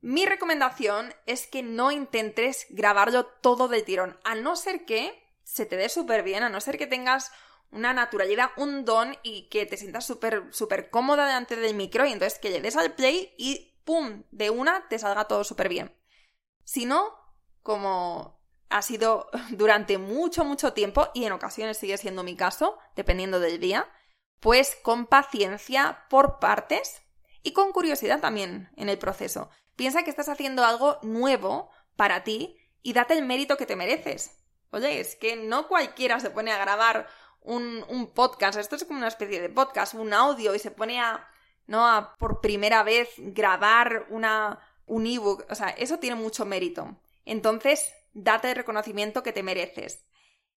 Mi 0.00 0.26
recomendación 0.26 1.12
es 1.26 1.46
que 1.46 1.62
no 1.62 1.90
intentes 1.90 2.66
grabarlo 2.70 3.26
todo 3.26 3.68
de 3.68 3.82
tirón, 3.82 4.18
a 4.24 4.34
no 4.34 4.54
ser 4.54 4.84
que 4.84 5.28
se 5.42 5.66
te 5.66 5.76
dé 5.76 5.88
súper 5.88 6.22
bien, 6.22 6.42
a 6.42 6.48
no 6.50 6.60
ser 6.60 6.78
que 6.78 6.86
tengas 6.86 7.32
una 7.70 7.92
naturalidad, 7.92 8.50
un 8.56 8.84
don 8.84 9.16
y 9.22 9.48
que 9.48 9.66
te 9.66 9.76
sientas 9.76 10.06
súper, 10.06 10.44
súper 10.50 10.90
cómoda 10.90 11.26
delante 11.26 11.56
del 11.56 11.74
micro 11.74 12.06
y 12.06 12.12
entonces 12.12 12.38
que 12.38 12.50
le 12.50 12.60
des 12.60 12.76
al 12.76 12.94
play 12.94 13.34
y 13.36 13.74
¡pum! 13.84 14.24
de 14.30 14.50
una 14.50 14.88
te 14.88 14.98
salga 14.98 15.26
todo 15.26 15.44
súper 15.44 15.68
bien. 15.68 15.94
Si 16.64 16.86
no, 16.86 17.12
como 17.62 18.40
ha 18.70 18.82
sido 18.82 19.28
durante 19.50 19.98
mucho, 19.98 20.44
mucho 20.44 20.72
tiempo 20.72 21.08
y 21.14 21.24
en 21.24 21.32
ocasiones 21.32 21.78
sigue 21.78 21.98
siendo 21.98 22.22
mi 22.22 22.36
caso, 22.36 22.78
dependiendo 22.96 23.40
del 23.40 23.60
día, 23.60 23.90
pues 24.40 24.76
con 24.82 25.06
paciencia 25.06 26.06
por 26.08 26.38
partes 26.38 27.02
y 27.42 27.52
con 27.52 27.72
curiosidad 27.72 28.20
también 28.20 28.70
en 28.76 28.88
el 28.88 28.98
proceso. 28.98 29.50
Piensa 29.76 30.02
que 30.02 30.10
estás 30.10 30.28
haciendo 30.28 30.64
algo 30.64 30.98
nuevo 31.02 31.70
para 31.96 32.24
ti 32.24 32.56
y 32.82 32.92
date 32.92 33.14
el 33.14 33.24
mérito 33.24 33.56
que 33.56 33.66
te 33.66 33.76
mereces. 33.76 34.38
Oye, 34.70 35.00
es 35.00 35.16
que 35.16 35.36
no 35.36 35.66
cualquiera 35.66 36.20
se 36.20 36.30
pone 36.30 36.52
a 36.52 36.58
grabar 36.58 37.08
un, 37.40 38.10
podcast, 38.14 38.58
esto 38.58 38.76
es 38.76 38.84
como 38.84 38.98
una 38.98 39.08
especie 39.08 39.40
de 39.40 39.48
podcast, 39.48 39.94
un 39.94 40.12
audio 40.12 40.54
y 40.54 40.58
se 40.58 40.70
pone 40.70 41.00
a 41.00 41.28
¿no? 41.68 41.86
A 41.86 42.14
por 42.16 42.40
primera 42.40 42.82
vez 42.82 43.10
grabar 43.18 44.06
una, 44.08 44.58
un 44.86 45.06
ebook, 45.06 45.46
o 45.48 45.54
sea, 45.54 45.68
eso 45.68 45.98
tiene 45.98 46.16
mucho 46.16 46.44
mérito. 46.44 46.98
Entonces, 47.24 47.92
date 48.14 48.50
el 48.50 48.56
reconocimiento 48.56 49.22
que 49.22 49.32
te 49.32 49.44
mereces. 49.44 50.04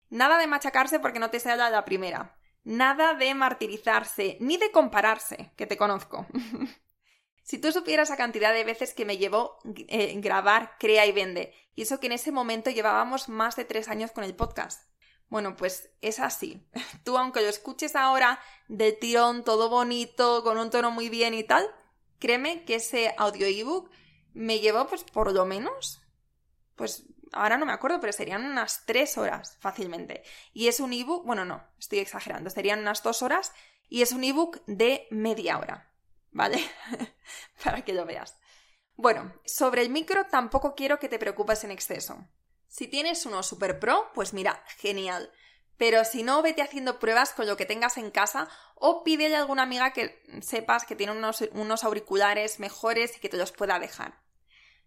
Nada 0.10 0.38
de 0.38 0.48
machacarse 0.48 1.00
porque 1.00 1.20
no 1.20 1.30
te 1.30 1.40
sea 1.40 1.56
la 1.56 1.84
primera. 1.84 2.38
Nada 2.64 3.16
de 3.16 3.34
martirizarse, 3.34 4.38
ni 4.40 4.58
de 4.58 4.72
compararse, 4.72 5.52
que 5.56 5.66
te 5.66 5.78
conozco. 5.78 6.28
si 7.44 7.58
tú 7.58 7.72
supieras 7.72 8.10
la 8.10 8.18
cantidad 8.18 8.54
de 8.54 8.64
veces 8.64 8.94
que 8.94 9.06
me 9.06 9.18
llevó 9.18 9.58
eh, 9.88 10.14
grabar 10.20 10.78
Crea 10.80 11.08
y 11.08 11.12
Vende, 11.12 11.54
y 11.74 11.84
eso 11.84 12.00
que 12.00 12.08
en 12.08 12.14
ese 12.14 12.32
momento 12.32 12.70
llevábamos 12.70 13.30
más 13.30 13.56
de 13.56 13.66
tres 13.66 13.90
años 13.90 14.12
con 14.12 14.24
el 14.24 14.36
podcast. 14.36 14.88
Bueno, 15.30 15.56
pues 15.56 15.90
es 16.02 16.20
así. 16.20 16.68
Tú, 17.04 17.18
aunque 17.18 17.42
lo 17.42 17.48
escuches 17.48 17.96
ahora 17.96 18.40
de 18.68 18.92
tirón, 18.92 19.44
todo 19.44 19.70
bonito, 19.70 20.44
con 20.44 20.58
un 20.58 20.70
tono 20.70 20.92
muy 20.92 21.10
bien 21.10 21.34
y 21.34 21.44
tal, 21.44 21.68
créeme 22.20 22.66
que 22.66 22.76
ese 22.76 23.14
audio 23.18 23.48
ebook 23.48 23.90
me 24.34 24.60
llevó, 24.60 24.88
pues 24.88 25.04
por 25.04 25.32
lo 25.32 25.46
menos, 25.46 26.02
pues 26.76 27.06
ahora 27.32 27.58
no 27.58 27.66
me 27.66 27.74
acuerdo, 27.74 28.00
pero 28.00 28.14
serían 28.14 28.46
unas 28.46 28.86
tres 28.86 29.18
horas 29.18 29.58
fácilmente. 29.60 30.24
Y 30.54 30.68
es 30.68 30.80
un 30.80 30.94
ebook, 30.94 31.26
bueno, 31.26 31.46
no, 31.46 31.64
estoy 31.78 32.00
exagerando, 32.00 32.50
serían 32.50 32.80
unas 32.80 33.04
dos 33.04 33.22
horas 33.22 33.54
y 33.88 34.02
es 34.02 34.12
un 34.12 34.24
ebook 34.24 34.64
de 34.66 35.08
media 35.12 35.58
hora, 35.58 35.92
¿vale? 36.32 36.60
Para 37.64 37.84
que 37.84 37.94
lo 37.94 38.06
veas. 38.06 38.38
Bueno, 38.96 39.34
sobre 39.46 39.82
el 39.82 39.90
micro 39.90 40.26
tampoco 40.26 40.76
quiero 40.76 41.00
que 41.00 41.10
te 41.10 41.20
preocupes 41.20 41.64
en 41.64 41.72
exceso. 41.72 42.28
Si 42.70 42.88
tienes 42.88 43.26
uno 43.26 43.44
super 43.44 43.80
pro, 43.80 44.10
pues 44.14 44.32
mira, 44.34 44.64
genial. 44.78 45.32
Pero 45.76 46.06
si 46.06 46.24
no, 46.24 46.42
vete 46.42 46.62
haciendo 46.62 47.00
pruebas 47.00 47.34
con 47.34 47.48
lo 47.48 47.58
que 47.58 47.66
tengas 47.66 47.98
en 47.98 48.12
casa 48.12 48.48
o 48.76 49.04
pídele 49.04 49.36
a 49.36 49.40
alguna 49.40 49.64
amiga 49.64 49.92
que 49.92 50.22
sepas 50.42 50.86
que 50.86 50.96
tiene 50.96 51.14
unos, 51.14 51.42
unos 51.54 51.84
auriculares 51.84 52.60
mejores 52.60 53.18
y 53.18 53.20
que 53.20 53.30
te 53.30 53.38
los 53.38 53.52
pueda 53.52 53.80
dejar. 53.80 54.22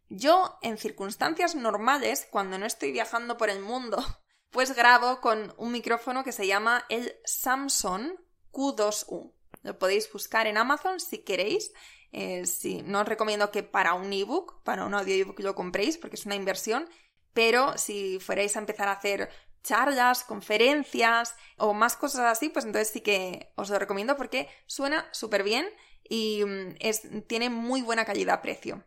Yo, 0.09 0.59
en 0.62 0.79
circunstancias 0.79 1.55
normales, 1.55 2.29
cuando 2.31 2.59
no 2.59 2.66
estoy 2.66 2.92
viajando 2.92 3.37
por 3.37 3.51
el 3.51 3.61
mundo, 3.61 3.97
pues 4.51 4.77
grabo 4.77 5.21
con 5.21 5.55
un 5.57 5.73
micrófono 5.73 6.23
que 6.23 6.33
se 6.33 6.47
llama 6.47 6.85
el 6.88 7.16
Samsung 7.25 8.12
Q2U. 8.53 9.33
Lo 9.62 9.79
podéis 9.79 10.12
buscar 10.12 10.47
en 10.47 10.57
Amazon 10.57 11.01
si 11.01 11.18
queréis. 11.18 11.73
Eh, 12.12 12.45
no 12.85 13.01
os 13.01 13.09
recomiendo 13.09 13.51
que 13.51 13.62
para 13.62 13.95
un 13.95 14.12
ebook, 14.12 14.62
para 14.62 14.85
un 14.85 14.92
audio 14.92 15.14
ebook 15.14 15.40
lo 15.40 15.55
compréis 15.55 15.97
porque 15.97 16.16
es 16.16 16.27
una 16.27 16.35
inversión 16.35 16.87
pero 17.33 17.77
si 17.79 18.18
fuerais 18.21 18.57
a 18.57 18.61
empezar 18.61 18.88
a 18.88 18.92
hacer 18.92 19.31
charlas, 19.62 20.25
conferencias 20.25 21.35
o 21.57 21.73
más 21.73 21.97
cosas 21.97 22.27
así, 22.27 22.49
pues 22.49 22.64
entonces 22.64 22.90
sí 22.92 23.01
que 23.01 23.53
os 23.57 23.71
lo 23.71 23.79
recomiendo 23.79 24.16
porque 24.16 24.49
suena 24.66 25.09
súper 25.12 25.42
bien 25.42 25.66
y 26.09 26.45
mm, 26.45 27.23
tiene 27.27 27.49
muy 27.49 27.83
buena 27.83 28.05
calidad-precio. 28.05 28.85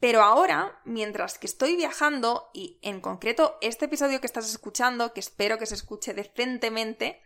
Pero 0.00 0.22
ahora, 0.22 0.80
mientras 0.84 1.38
que 1.38 1.46
estoy 1.46 1.76
viajando, 1.76 2.50
y 2.52 2.78
en 2.82 3.00
concreto 3.00 3.56
este 3.62 3.86
episodio 3.86 4.20
que 4.20 4.26
estás 4.26 4.50
escuchando, 4.50 5.14
que 5.14 5.20
espero 5.20 5.58
que 5.58 5.66
se 5.66 5.76
escuche 5.76 6.12
decentemente, 6.12 7.22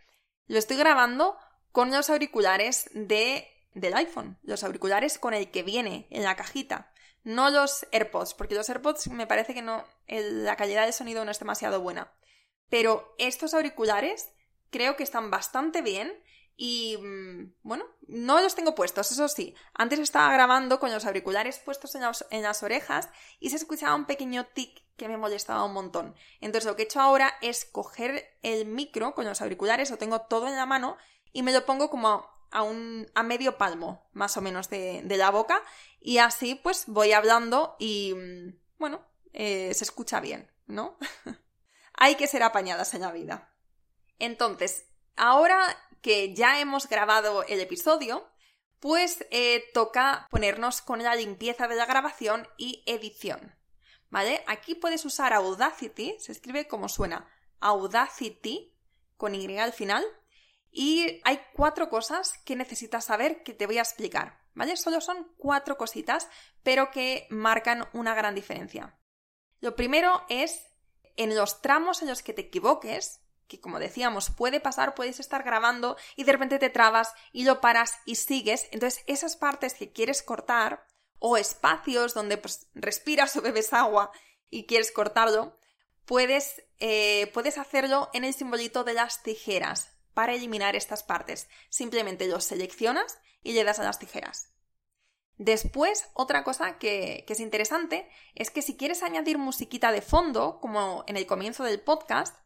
lo 0.47 0.57
estoy 0.57 0.77
grabando 0.77 1.35
con 1.71 1.91
los 1.91 2.09
auriculares 2.09 2.89
de, 2.93 3.47
del 3.73 3.95
iPhone, 3.95 4.37
los 4.43 4.63
auriculares 4.63 5.19
con 5.19 5.33
el 5.33 5.51
que 5.51 5.63
viene 5.63 6.07
en 6.09 6.23
la 6.23 6.35
cajita 6.35 6.93
no 7.29 7.51
los 7.51 7.85
AirPods, 7.91 8.33
porque 8.33 8.55
los 8.55 8.67
AirPods 8.69 9.07
me 9.09 9.27
parece 9.27 9.53
que 9.53 9.61
no, 9.61 9.85
la 10.07 10.55
calidad 10.55 10.87
de 10.87 10.91
sonido 10.91 11.23
no 11.23 11.31
es 11.31 11.37
demasiado 11.37 11.79
buena. 11.79 12.11
Pero 12.69 13.13
estos 13.19 13.53
auriculares 13.53 14.29
creo 14.71 14.95
que 14.95 15.03
están 15.03 15.29
bastante 15.29 15.83
bien 15.83 16.11
y 16.57 16.97
mm, 16.97 17.53
bueno, 17.61 17.85
no 18.07 18.41
los 18.41 18.55
tengo 18.55 18.73
puestos, 18.73 19.11
eso 19.11 19.27
sí. 19.27 19.55
Antes 19.75 19.99
estaba 19.99 20.33
grabando 20.33 20.79
con 20.79 20.91
los 20.91 21.05
auriculares 21.05 21.59
puestos 21.59 21.93
en 21.95 22.01
las, 22.41 22.63
orejas 22.63 23.09
y 23.39 23.51
se 23.51 23.57
escuchaba 23.57 23.95
un 23.95 24.05
pequeño 24.05 24.47
tic 24.47 24.81
que 24.97 25.07
me 25.07 25.17
molestaba 25.17 25.63
un 25.65 25.73
montón. 25.73 26.15
Entonces 26.41 26.65
lo 26.65 26.75
que 26.75 26.81
he 26.81 26.85
hecho 26.85 26.99
ahora 26.99 27.35
es 27.41 27.63
coger 27.63 28.25
el 28.41 28.65
micro 28.65 29.13
con 29.13 29.25
los 29.25 29.41
auriculares, 29.41 29.91
lo 29.91 29.97
tengo 29.97 30.21
todo 30.21 30.47
en 30.47 30.55
la 30.55 30.65
mano 30.65 30.97
y 31.31 31.43
me 31.43 31.53
lo 31.53 31.63
pongo 31.63 31.91
como 31.91 32.27
a, 32.51 32.63
un, 32.63 33.07
a 33.15 33.23
medio 33.23 33.57
palmo, 33.57 34.09
más 34.13 34.37
o 34.37 34.41
menos, 34.41 34.69
de, 34.69 35.03
la 35.05 35.31
boca. 35.31 35.61
Y 35.99 36.17
así, 36.17 36.55
pues, 36.55 36.85
voy 36.87 37.11
hablando 37.11 37.75
y, 37.79 38.13
mm, 38.13 38.59
bueno, 38.77 39.05
eh, 39.33 39.73
se 39.73 39.83
escucha 39.83 40.19
bien, 40.19 40.51
¿no? 40.67 40.97
Hay 41.93 42.15
que 42.15 42.27
ser 42.27 42.43
apañadas 42.43 42.93
en 42.93 43.01
la 43.01 43.11
vida. 43.11 43.53
Entonces, 44.19 44.87
ahora 45.15 45.77
que 46.01 46.33
ya 46.33 46.59
hemos 46.59 46.87
grabado 46.87 47.43
el 47.43 47.59
episodio, 47.59 48.29
pues 48.79 49.25
eh, 49.31 49.65
toca 49.73 50.27
ponernos 50.29 50.81
con 50.81 51.03
la 51.03 51.15
limpieza 51.15 51.67
de 51.67 51.75
la 51.75 51.85
grabación 51.85 52.47
y 52.57 52.83
edición. 52.85 53.55
¿Vale? 54.09 54.43
Aquí 54.47 54.73
puedes 54.73 55.05
usar 55.05 55.33
Audacity, 55.33 56.15
se 56.19 56.31
escribe 56.31 56.67
como 56.67 56.89
suena, 56.89 57.29
Audacity, 57.59 58.75
con 59.17 59.35
Y 59.35 59.59
al 59.59 59.73
final, 59.73 60.03
y 60.71 61.21
hay 61.23 61.41
cuatro 61.53 61.89
cosas 61.89 62.37
que 62.45 62.55
necesitas 62.55 63.05
saber 63.05 63.43
que 63.43 63.53
te 63.53 63.65
voy 63.65 63.77
a 63.77 63.81
explicar, 63.81 64.39
¿vale? 64.53 64.77
Solo 64.77 65.01
son 65.01 65.33
cuatro 65.37 65.77
cositas, 65.77 66.29
pero 66.63 66.91
que 66.91 67.27
marcan 67.29 67.87
una 67.93 68.13
gran 68.13 68.35
diferencia. 68.35 68.99
Lo 69.61 69.75
primero 69.75 70.23
es 70.29 70.65
en 71.17 71.35
los 71.35 71.61
tramos 71.61 72.01
en 72.01 72.07
los 72.07 72.21
que 72.21 72.33
te 72.33 72.41
equivoques, 72.43 73.21
que 73.47 73.59
como 73.59 73.79
decíamos 73.79 74.29
puede 74.29 74.59
pasar, 74.59 74.93
puedes 74.93 75.19
estar 75.19 75.43
grabando 75.43 75.97
y 76.15 76.23
de 76.23 76.31
repente 76.31 76.59
te 76.59 76.69
trabas 76.69 77.13
y 77.33 77.45
lo 77.45 77.61
paras 77.61 77.95
y 78.05 78.15
sigues, 78.15 78.67
entonces 78.71 79.03
esas 79.07 79.35
partes 79.35 79.73
que 79.73 79.91
quieres 79.91 80.21
cortar 80.21 80.85
o 81.17 81.35
espacios 81.35 82.13
donde 82.13 82.37
pues, 82.37 82.67
respiras 82.73 83.35
o 83.35 83.41
bebes 83.41 83.73
agua 83.73 84.11
y 84.49 84.65
quieres 84.65 84.91
cortarlo, 84.91 85.57
puedes, 86.05 86.63
eh, 86.79 87.29
puedes 87.33 87.57
hacerlo 87.57 88.09
en 88.13 88.23
el 88.23 88.33
simbolito 88.33 88.83
de 88.83 88.93
las 88.93 89.23
tijeras 89.23 89.98
para 90.13 90.33
eliminar 90.33 90.75
estas 90.75 91.03
partes. 91.03 91.49
Simplemente 91.69 92.27
los 92.27 92.43
seleccionas 92.43 93.19
y 93.41 93.53
le 93.53 93.63
das 93.63 93.79
a 93.79 93.83
las 93.83 93.99
tijeras. 93.99 94.53
Después, 95.39 96.09
otra 96.13 96.43
cosa 96.43 96.77
que, 96.77 97.25
es 97.25 97.39
interesante 97.39 98.09
es 98.35 98.51
que 98.51 98.61
si 98.61 98.75
quieres 98.75 99.03
añadir 99.03 99.37
musiquita 99.37 99.93
de 99.93 100.01
fondo, 100.01 100.59
como 100.59 101.05
en 101.07 101.15
el 101.15 101.25
comienzo 101.25 101.63
del 101.63 101.79
podcast, 101.79 102.37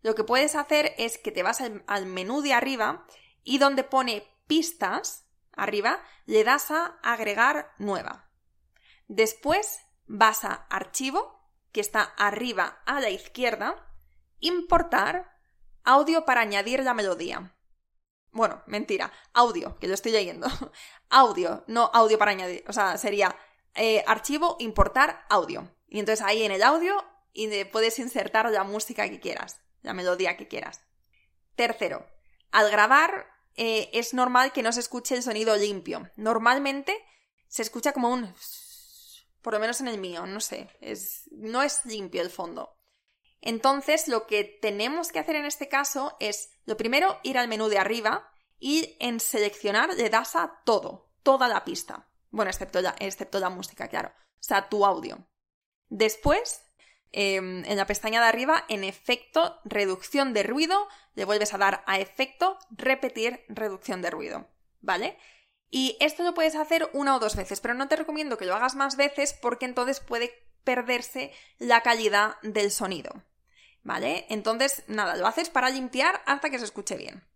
lo 0.00 0.14
que 0.14 0.24
puedes 0.24 0.54
hacer 0.54 0.94
es 0.96 1.18
que 1.18 1.30
te 1.30 1.42
vas 1.42 1.60
al, 1.60 2.06
menú 2.06 2.40
de 2.40 2.54
arriba 2.54 3.06
y 3.44 3.58
donde 3.58 3.84
pone 3.84 4.26
pistas, 4.46 5.26
arriba, 5.52 6.02
le 6.24 6.42
das 6.42 6.70
a 6.70 6.98
agregar 7.02 7.74
nueva. 7.76 8.30
Después 9.08 9.80
vas 10.06 10.46
a 10.46 10.54
archivo, 10.70 11.38
que 11.70 11.82
está 11.82 12.00
arriba 12.02 12.82
a 12.86 12.98
la 13.00 13.10
izquierda, 13.10 13.94
importar, 14.40 15.37
audio 15.84 16.24
para 16.24 16.40
añadir 16.40 16.82
la 16.82 16.94
melodía. 16.94 17.54
Bueno, 18.30 18.62
mentira, 18.66 19.12
audio, 19.32 19.78
que 19.78 19.88
lo 19.88 19.94
estoy 19.94 20.12
leyendo. 20.12 20.46
audio, 21.08 21.64
no 21.66 21.90
audio 21.92 22.18
para 22.18 22.32
añadir. 22.32 22.64
O 22.68 22.72
sea, 22.72 22.98
sería 22.98 23.36
eh, 23.74 24.04
archivo, 24.06 24.56
importar, 24.58 25.24
audio. 25.28 25.74
Y 25.88 25.98
entonces 25.98 26.24
ahí 26.24 26.42
en 26.42 26.52
el 26.52 26.62
audio 26.62 27.04
y 27.32 27.64
puedes 27.64 27.98
insertar 27.98 28.50
la 28.50 28.64
música 28.64 29.08
que 29.08 29.20
quieras, 29.20 29.60
la 29.82 29.94
melodía 29.94 30.36
que 30.36 30.48
quieras. 30.48 30.82
Tercero, 31.54 32.06
al 32.50 32.70
grabar 32.70 33.26
eh, 33.54 33.90
es 33.92 34.14
normal 34.14 34.52
que 34.52 34.62
no 34.62 34.72
se 34.72 34.80
escuche 34.80 35.14
el 35.14 35.22
sonido 35.22 35.56
limpio. 35.56 36.10
Normalmente 36.16 36.96
se 37.48 37.62
escucha 37.62 37.92
como 37.92 38.10
un... 38.10 38.32
Por 39.42 39.54
lo 39.54 39.60
menos 39.60 39.80
en 39.80 39.88
el 39.88 39.98
mío, 39.98 40.26
no 40.26 40.40
sé. 40.40 40.68
Es, 40.80 41.28
no 41.30 41.62
es 41.62 41.84
limpio 41.84 42.22
el 42.22 42.30
fondo. 42.30 42.77
Entonces, 43.40 44.08
lo 44.08 44.26
que 44.26 44.44
tenemos 44.44 45.12
que 45.12 45.18
hacer 45.18 45.36
en 45.36 45.44
este 45.44 45.68
caso 45.68 46.16
es, 46.20 46.50
lo 46.66 46.76
primero, 46.76 47.18
ir 47.22 47.38
al 47.38 47.48
menú 47.48 47.68
de 47.68 47.78
arriba 47.78 48.30
y 48.58 48.96
en 48.98 49.20
seleccionar 49.20 49.94
le 49.94 50.10
das 50.10 50.34
a 50.34 50.60
todo, 50.64 51.12
toda 51.22 51.48
la 51.48 51.64
pista. 51.64 52.08
Bueno, 52.30 52.50
excepto 52.50 52.80
la, 52.80 52.94
excepto 52.98 53.38
la 53.38 53.50
música, 53.50 53.88
claro. 53.88 54.08
O 54.08 54.42
sea, 54.42 54.68
tu 54.68 54.84
audio. 54.84 55.26
Después, 55.88 56.62
em, 57.12 57.64
en 57.64 57.76
la 57.76 57.86
pestaña 57.86 58.20
de 58.20 58.26
arriba, 58.26 58.64
en 58.68 58.84
efecto, 58.84 59.60
reducción 59.64 60.34
de 60.34 60.42
ruido, 60.42 60.88
le 61.14 61.24
vuelves 61.24 61.54
a 61.54 61.58
dar 61.58 61.82
a 61.86 61.98
efecto, 61.98 62.58
repetir, 62.70 63.44
reducción 63.48 64.02
de 64.02 64.10
ruido. 64.10 64.48
¿Vale? 64.80 65.18
Y 65.70 65.96
esto 66.00 66.22
lo 66.22 66.34
puedes 66.34 66.54
hacer 66.54 66.88
una 66.92 67.16
o 67.16 67.18
dos 67.18 67.36
veces, 67.36 67.60
pero 67.60 67.74
no 67.74 67.88
te 67.88 67.96
recomiendo 67.96 68.38
que 68.38 68.46
lo 68.46 68.54
hagas 68.54 68.74
más 68.74 68.96
veces 68.96 69.32
porque 69.34 69.66
entonces 69.66 70.00
puede 70.00 70.32
perderse 70.64 71.32
la 71.58 71.82
calidad 71.82 72.36
del 72.42 72.70
sonido. 72.70 73.22
¿Vale? 73.88 74.26
Entonces, 74.28 74.84
nada, 74.86 75.16
lo 75.16 75.26
haces 75.26 75.48
para 75.48 75.70
limpiar 75.70 76.20
hasta 76.26 76.50
que 76.50 76.58
se 76.58 76.66
escuche 76.66 76.94
bien. 76.94 77.26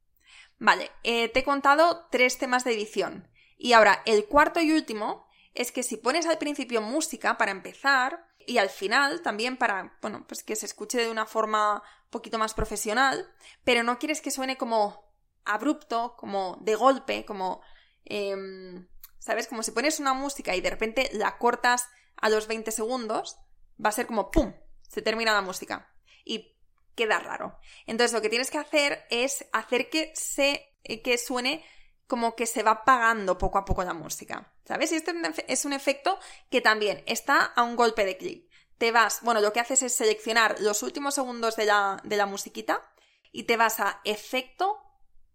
Vale, 0.58 0.90
eh, 1.02 1.30
te 1.30 1.40
he 1.40 1.44
contado 1.44 2.08
tres 2.10 2.36
temas 2.36 2.62
de 2.62 2.74
edición. 2.74 3.26
Y 3.56 3.72
ahora, 3.72 4.02
el 4.04 4.26
cuarto 4.26 4.60
y 4.60 4.70
último 4.70 5.26
es 5.54 5.72
que 5.72 5.82
si 5.82 5.96
pones 5.96 6.26
al 6.26 6.36
principio 6.36 6.82
música 6.82 7.38
para 7.38 7.52
empezar 7.52 8.26
y 8.38 8.58
al 8.58 8.68
final 8.68 9.22
también 9.22 9.56
para, 9.56 9.96
bueno, 10.02 10.26
pues 10.26 10.42
que 10.42 10.54
se 10.54 10.66
escuche 10.66 10.98
de 10.98 11.10
una 11.10 11.24
forma 11.24 11.76
un 11.76 12.10
poquito 12.10 12.36
más 12.36 12.52
profesional, 12.52 13.32
pero 13.64 13.82
no 13.82 13.98
quieres 13.98 14.20
que 14.20 14.30
suene 14.30 14.58
como 14.58 15.10
abrupto, 15.46 16.16
como 16.18 16.58
de 16.60 16.74
golpe, 16.74 17.24
como, 17.24 17.62
em, 18.04 18.86
¿sabes? 19.18 19.48
Como 19.48 19.62
si 19.62 19.70
pones 19.70 20.00
una 20.00 20.12
música 20.12 20.54
y 20.54 20.60
de 20.60 20.68
repente 20.68 21.08
la 21.14 21.38
cortas 21.38 21.88
a 22.16 22.28
los 22.28 22.46
20 22.46 22.70
segundos, 22.72 23.38
va 23.82 23.88
a 23.88 23.92
ser 23.92 24.06
como 24.06 24.30
¡pum! 24.30 24.52
Se 24.82 25.00
termina 25.00 25.32
la 25.32 25.40
música 25.40 25.91
y 26.24 26.56
queda 26.94 27.18
raro. 27.18 27.58
Entonces 27.86 28.12
lo 28.12 28.20
que 28.20 28.28
tienes 28.28 28.50
que 28.50 28.58
hacer 28.58 29.06
es 29.10 29.46
hacer 29.52 29.88
que 29.88 30.12
se 30.14 30.72
eh, 30.84 31.02
que 31.02 31.18
suene 31.18 31.64
como 32.06 32.34
que 32.34 32.46
se 32.46 32.62
va 32.62 32.72
apagando 32.72 33.38
poco 33.38 33.58
a 33.58 33.64
poco 33.64 33.84
la 33.84 33.94
música. 33.94 34.52
¿Sabes? 34.64 34.92
Y 34.92 34.96
este 34.96 35.12
es 35.48 35.64
un 35.64 35.72
efecto 35.72 36.18
que 36.50 36.60
también 36.60 37.02
está 37.06 37.44
a 37.44 37.62
un 37.62 37.76
golpe 37.76 38.04
de 38.04 38.16
clic. 38.16 38.48
Te 38.78 38.92
vas, 38.92 39.20
bueno, 39.22 39.40
lo 39.40 39.52
que 39.52 39.60
haces 39.60 39.82
es 39.82 39.94
seleccionar 39.94 40.60
los 40.60 40.82
últimos 40.82 41.14
segundos 41.14 41.56
de 41.56 41.66
la, 41.66 42.00
de 42.04 42.16
la 42.16 42.26
musiquita 42.26 42.86
y 43.32 43.44
te 43.44 43.56
vas 43.56 43.80
a 43.80 44.00
efecto 44.04 44.80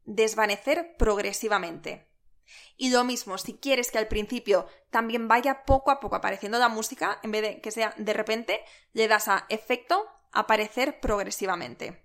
desvanecer 0.06 0.96
progresivamente. 0.98 2.08
Y 2.78 2.92
lo 2.92 3.04
mismo, 3.04 3.38
si 3.38 3.58
quieres 3.58 3.92
que 3.92 3.98
al 3.98 4.08
principio 4.08 4.68
también 4.90 5.28
vaya 5.28 5.66
poco 5.66 5.92
a 5.92 6.00
poco 6.00 6.16
apareciendo 6.16 6.60
la 6.60 6.70
música, 6.70 7.20
en 7.24 7.32
vez 7.32 7.42
de 7.42 7.62
que 7.62 7.72
sea 7.72 7.94
de 7.98 8.14
repente, 8.14 8.62
le 8.94 9.08
das 9.08 9.28
a 9.28 9.46
efecto 9.50 10.06
aparecer 10.40 11.00
progresivamente. 11.00 12.04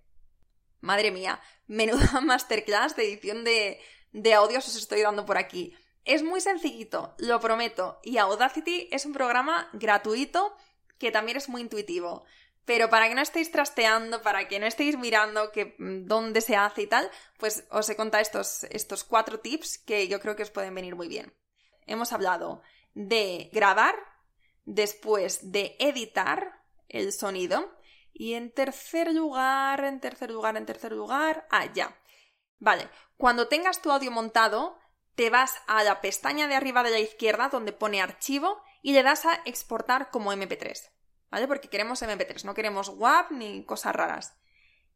Madre 0.81 1.11
mía, 1.11 1.41
menuda 1.67 2.21
masterclass 2.23 2.97
de 2.97 3.05
edición 3.05 3.45
de, 3.45 3.81
de 4.13 4.35
audios 4.35 4.67
os 4.67 4.77
estoy 4.77 5.03
dando 5.03 5.25
por 5.25 5.39
aquí. 5.39 5.75
Es 6.05 6.23
muy 6.23 6.41
sencillito, 6.41 7.15
lo 7.19 7.39
prometo, 7.41 8.01
y 8.03 8.19
Audacity 8.19 8.89
es 8.91 9.07
un 9.07 9.13
programa 9.13 9.69
gratuito 9.73 10.57
que 10.99 11.13
también 11.13 11.37
es 11.37 11.49
muy 11.49 11.61
intuitivo. 11.61 12.25
Pero 12.65 12.89
para 12.89 13.09
que 13.09 13.15
no 13.15 13.23
estéis 13.23 13.51
trasteando, 13.51 14.23
para 14.23 14.47
que 14.47 14.61
no 14.61 14.67
estéis 14.67 14.97
mirando 14.97 15.51
que, 15.51 15.75
mm, 15.79 16.07
dónde 16.07 16.41
se 16.41 16.57
hace 16.57 16.83
y 16.83 16.87
tal, 16.87 17.11
pues 17.39 17.65
os 17.71 17.89
he 17.89 17.97
contado 17.97 18.23
estos, 18.23 18.65
estos 18.65 19.05
cuatro 19.05 19.41
tips 19.41 19.79
que 19.79 20.09
yo 20.09 20.21
creo 20.21 20.37
que 20.37 20.45
os 20.45 20.51
pueden 20.51 20.75
venir 20.75 20.95
muy 20.95 21.09
bien. 21.09 21.35
Hemos 21.87 22.13
hablado 22.13 22.63
de 22.95 23.51
grabar, 23.53 23.95
después 24.65 25.51
de 25.51 25.77
editar 25.81 26.63
el 26.89 27.13
sonido, 27.13 27.77
y 28.13 28.35
en 28.35 28.53
tercer 28.53 29.13
lugar, 29.13 29.85
en 29.85 30.01
tercer 30.01 30.31
lugar, 30.31 30.57
en 30.57 30.67
tercer 30.67 30.93
lugar. 30.93 31.47
Ah, 31.51 31.67
ya. 31.73 31.97
Vale. 32.59 32.89
Cuando 33.17 33.49
tengas 33.49 33.83
tu 33.83 33.91
audio 33.91 34.11
montado, 34.11 34.79
te 35.15 35.31
vas 35.31 35.57
a 35.67 35.83
la 35.83 36.01
pestaña 36.01 36.47
de 36.49 36.55
arriba 36.55 36.83
de 36.83 36.91
la 36.91 36.99
izquierda 37.01 37.49
donde 37.49 37.73
pone 37.73 38.03
archivo 38.03 38.63
y 38.83 38.93
le 38.93 39.03
das 39.03 39.27
a 39.27 39.41
exportar 39.45 40.11
como 40.11 40.33
MP3. 40.33 40.91
¿Vale? 41.31 41.49
Porque 41.49 41.69
queremos 41.69 42.03
MP3, 42.03 42.45
no 42.45 42.55
queremos 42.55 42.91
WAP 42.91 43.31
ni 43.31 43.65
cosas 43.65 43.97
raras. 43.97 44.39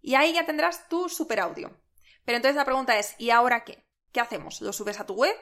Y 0.02 0.14
ahí 0.14 0.34
ya 0.34 0.44
tendrás 0.44 0.88
tu 0.88 1.08
super 1.08 1.40
audio. 1.40 1.80
Pero 2.24 2.36
entonces 2.36 2.56
la 2.56 2.64
pregunta 2.64 2.98
es, 2.98 3.14
¿y 3.18 3.30
ahora 3.30 3.64
qué? 3.64 3.86
¿Qué 4.12 4.20
hacemos? 4.20 4.60
¿Lo 4.60 4.72
subes 4.72 5.00
a 5.00 5.06
tu 5.06 5.14
web? 5.14 5.34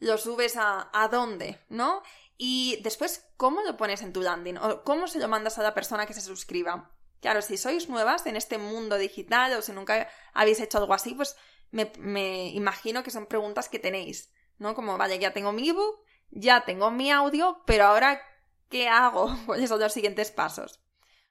¿Lo 0.00 0.18
subes 0.18 0.56
a, 0.56 0.90
a 0.92 1.08
dónde? 1.08 1.64
¿No? 1.68 2.02
Y 2.36 2.80
después, 2.82 3.24
¿cómo 3.36 3.62
lo 3.62 3.76
pones 3.76 4.02
en 4.02 4.12
tu 4.12 4.20
landing? 4.20 4.58
¿O 4.58 4.82
cómo 4.82 5.06
se 5.06 5.20
lo 5.20 5.28
mandas 5.28 5.58
a 5.58 5.62
la 5.62 5.74
persona 5.74 6.06
que 6.06 6.14
se 6.14 6.20
suscriba? 6.20 6.90
Claro, 7.22 7.40
si 7.40 7.56
sois 7.56 7.88
nuevas 7.88 8.26
en 8.26 8.34
este 8.34 8.58
mundo 8.58 8.98
digital 8.98 9.52
o 9.54 9.62
si 9.62 9.70
nunca 9.70 10.08
habéis 10.34 10.58
hecho 10.58 10.78
algo 10.78 10.92
así, 10.92 11.14
pues 11.14 11.36
me, 11.70 12.48
imagino 12.48 13.04
que 13.04 13.12
son 13.12 13.26
preguntas 13.26 13.68
que 13.68 13.78
tenéis, 13.78 14.32
¿no? 14.58 14.74
Como, 14.74 14.98
vale, 14.98 15.20
ya 15.20 15.32
tengo 15.32 15.52
mi 15.52 15.68
ebook, 15.68 16.04
ya 16.30 16.64
tengo 16.64 16.90
mi 16.90 17.12
audio, 17.12 17.62
pero 17.64 17.84
ahora, 17.84 18.20
¿qué 18.68 18.88
hago? 18.88 19.30
¿Cuáles 19.46 19.68
son 19.68 19.78
los 19.78 19.92
siguientes 19.92 20.32
pasos? 20.32 20.80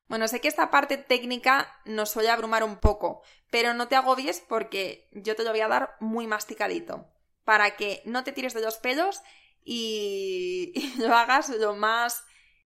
Bueno, 0.07 0.29
sé 0.29 0.39
que 0.39 0.47
esta 0.47 0.71
parte 0.71 0.95
técnica 0.95 1.67
nos 1.83 2.09
suele 2.09 2.29
abrumar 2.29 2.63
un 2.63 2.77
poco, 2.77 3.21
pero 3.49 3.73
no 3.73 3.89
te 3.89 3.97
agobies 3.97 4.39
porque 4.39 5.09
yo 5.11 5.35
te 5.35 5.43
lo 5.43 5.51
voy 5.51 5.59
a 5.59 5.67
dar 5.67 5.97
muy 5.99 6.25
masticadito, 6.25 7.11
para 7.43 7.75
que 7.75 8.01
no 8.05 8.23
te 8.23 8.31
tires 8.31 8.53
de 8.53 8.61
los 8.61 8.77
pelos 8.77 9.21
y, 9.65 10.93
lo 10.99 11.13
hagas 11.13 11.49
lo 11.49 11.75
más, 11.75 12.23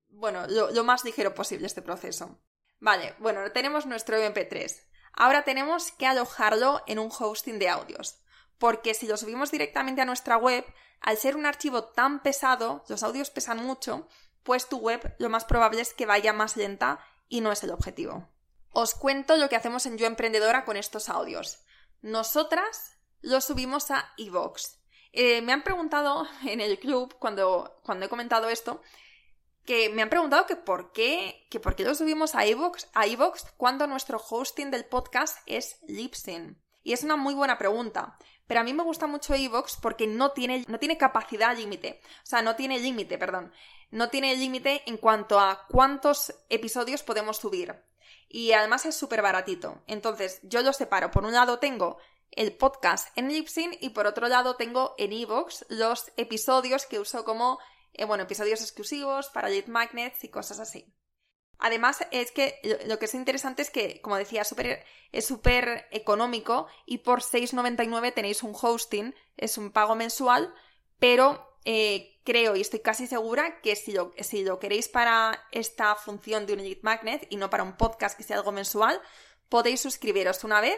bueno, 0.09 0.45
lo 0.45 0.83
más 0.83 1.03
ligero 1.03 1.33
posible 1.33 1.65
este 1.65 1.81
proceso. 1.81 2.39
Vale, 2.79 3.15
bueno, 3.19 3.51
tenemos 3.51 3.85
nuestro 3.85 4.17
MP3. 4.17 4.83
Ahora 5.13 5.43
tenemos 5.43 5.91
que 5.91 6.07
alojarlo 6.07 6.83
en 6.87 6.99
un 6.99 7.09
hosting 7.17 7.59
de 7.59 7.69
audios. 7.69 8.21
Porque 8.57 8.93
si 8.93 9.07
lo 9.07 9.17
subimos 9.17 9.51
directamente 9.51 10.01
a 10.01 10.05
nuestra 10.05 10.37
web, 10.37 10.65
al 11.01 11.17
ser 11.17 11.35
un 11.35 11.45
archivo 11.45 11.85
tan 11.85 12.21
pesado, 12.21 12.83
los 12.87 13.03
audios 13.03 13.29
pesan 13.29 13.63
mucho, 13.63 14.07
pues 14.43 14.67
tu 14.69 14.77
web 14.77 15.15
lo 15.19 15.29
más 15.29 15.45
probable 15.45 15.81
es 15.81 15.93
que 15.93 16.05
vaya 16.05 16.33
más 16.33 16.57
lenta 16.57 16.99
y 17.27 17.41
no 17.41 17.51
es 17.51 17.63
el 17.63 17.71
objetivo. 17.71 18.29
Os 18.71 18.93
cuento 18.93 19.37
lo 19.37 19.49
que 19.49 19.55
hacemos 19.55 19.85
en 19.85 19.97
Yo 19.97 20.05
Emprendedora 20.05 20.65
con 20.65 20.77
estos 20.77 21.09
audios. 21.09 21.63
Nosotras 22.01 22.97
los 23.21 23.45
subimos 23.45 23.89
a 23.89 24.13
iVoox. 24.17 24.77
Eh, 25.13 25.41
me 25.41 25.53
han 25.53 25.63
preguntado 25.63 26.27
en 26.45 26.61
el 26.61 26.77
club, 26.79 27.15
cuando, 27.19 27.79
cuando 27.83 28.05
he 28.05 28.09
comentado 28.09 28.49
esto, 28.49 28.81
que 29.65 29.89
me 29.89 30.01
han 30.01 30.09
preguntado 30.09 30.45
que 30.45 30.55
por 30.55 30.91
qué, 30.91 31.47
que 31.49 31.59
por 31.59 31.75
qué 31.75 31.83
lo 31.83 31.95
subimos 31.95 32.35
a 32.35 32.45
iVoox, 32.45 32.85
a 32.93 33.05
cuando 33.57 33.87
nuestro 33.87 34.17
hosting 34.29 34.71
del 34.71 34.85
podcast 34.85 35.39
es 35.45 35.79
Libsyn. 35.87 36.61
Y 36.83 36.93
es 36.93 37.03
una 37.03 37.15
muy 37.15 37.33
buena 37.33 37.57
pregunta. 37.57 38.17
Pero 38.47 38.59
a 38.59 38.63
mí 38.63 38.73
me 38.73 38.83
gusta 38.83 39.07
mucho 39.07 39.35
iVoox 39.35 39.77
porque 39.81 40.05
no 40.05 40.31
tiene, 40.31 40.63
no 40.67 40.77
tiene 40.77 40.97
capacidad 40.97 41.57
límite. 41.57 41.99
O 42.23 42.25
sea, 42.25 42.43
no 42.43 42.55
tiene 42.55 42.79
límite, 42.79 43.17
perdón. 43.17 43.51
No 43.89 44.09
tiene 44.09 44.35
límite 44.35 44.83
en 44.85 44.97
cuanto 44.97 45.39
a 45.39 45.65
cuántos 45.67 46.35
episodios 46.49 47.01
podemos 47.01 47.37
subir. 47.37 47.75
Y 48.29 48.51
además 48.51 48.85
es 48.85 48.95
súper 48.95 49.23
baratito. 49.23 49.81
Entonces, 49.87 50.39
yo 50.43 50.61
lo 50.61 50.73
separo. 50.73 51.09
Por 51.09 51.23
un 51.23 51.33
lado 51.33 51.57
tengo 51.57 51.97
el 52.31 52.55
podcast 52.55 53.17
en 53.17 53.29
Libsyn 53.29 53.77
y 53.79 53.89
por 53.89 54.05
otro 54.07 54.27
lado 54.27 54.55
tengo 54.55 54.93
en 54.97 55.13
iVoox 55.13 55.65
los 55.69 56.11
episodios 56.17 56.85
que 56.85 56.99
uso 56.99 57.23
como 57.23 57.59
eh, 57.97 58.05
bueno, 58.05 58.23
episodios 58.23 58.61
exclusivos 58.61 59.29
para 59.29 59.49
lead 59.49 59.67
magnets 59.67 60.23
y 60.23 60.29
cosas 60.29 60.59
así. 60.59 60.93
Además, 61.57 62.05
es 62.11 62.31
que 62.31 62.59
lo 62.85 62.99
que 62.99 63.05
es 63.05 63.13
interesante 63.13 63.61
es 63.61 63.69
que, 63.69 64.01
como 64.01 64.17
decía, 64.17 64.43
es 65.11 65.25
súper 65.25 65.87
económico 65.91 66.67
y 66.85 66.99
por 66.99 67.21
6,99 67.21 68.13
tenéis 68.13 68.43
un 68.43 68.53
hosting, 68.59 69.15
es 69.37 69.57
un 69.57 69.71
pago 69.71 69.95
mensual, 69.95 70.53
pero 70.99 71.59
eh, 71.63 72.19
creo 72.25 72.55
y 72.55 72.61
estoy 72.61 72.79
casi 72.79 73.07
segura 73.07 73.61
que 73.61 73.75
si 73.75 73.93
lo, 73.93 74.59
queréis 74.59 74.89
para 74.89 75.47
esta 75.51 75.95
función 75.95 76.45
de 76.45 76.53
un 76.53 76.59
lead 76.59 76.79
magnet 76.81 77.25
y 77.29 77.37
no 77.37 77.49
para 77.49 77.63
un 77.63 77.77
podcast 77.77 78.17
que 78.17 78.23
sea 78.23 78.37
algo 78.37 78.51
mensual, 78.51 79.01
podéis 79.47 79.79
suscribiros 79.79 80.43
una 80.43 80.59
vez 80.59 80.77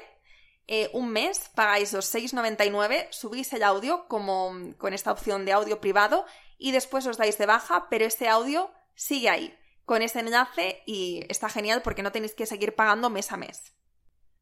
eh, 0.68 0.90
un 0.94 1.10
mes, 1.10 1.50
pagáis 1.56 1.94
los 1.94 2.14
6,99, 2.14 3.08
subís 3.12 3.52
el 3.54 3.64
audio 3.64 4.08
como 4.08 4.54
con 4.78 4.94
esta 4.94 5.12
opción 5.12 5.46
de 5.46 5.54
audio 5.54 5.82
privado 5.82 6.26
y 6.58 6.72
después 6.72 7.06
os 7.06 7.18
dais 7.18 7.38
de 7.38 7.46
baja, 7.46 7.88
pero 7.90 8.06
este 8.06 8.28
audio 8.28 8.72
sigue 8.96 9.30
ahí, 9.30 9.58
con 9.86 10.02
ese 10.02 10.20
enlace 10.20 10.84
y 10.86 11.26
está 11.30 11.50
genial 11.50 11.82
porque 11.82 12.04
no 12.04 12.12
tenéis 12.12 12.34
que 12.34 12.46
seguir 12.46 12.76
pagando 12.76 13.10
mes 13.10 13.32
a 13.32 13.38
mes. 13.38 13.74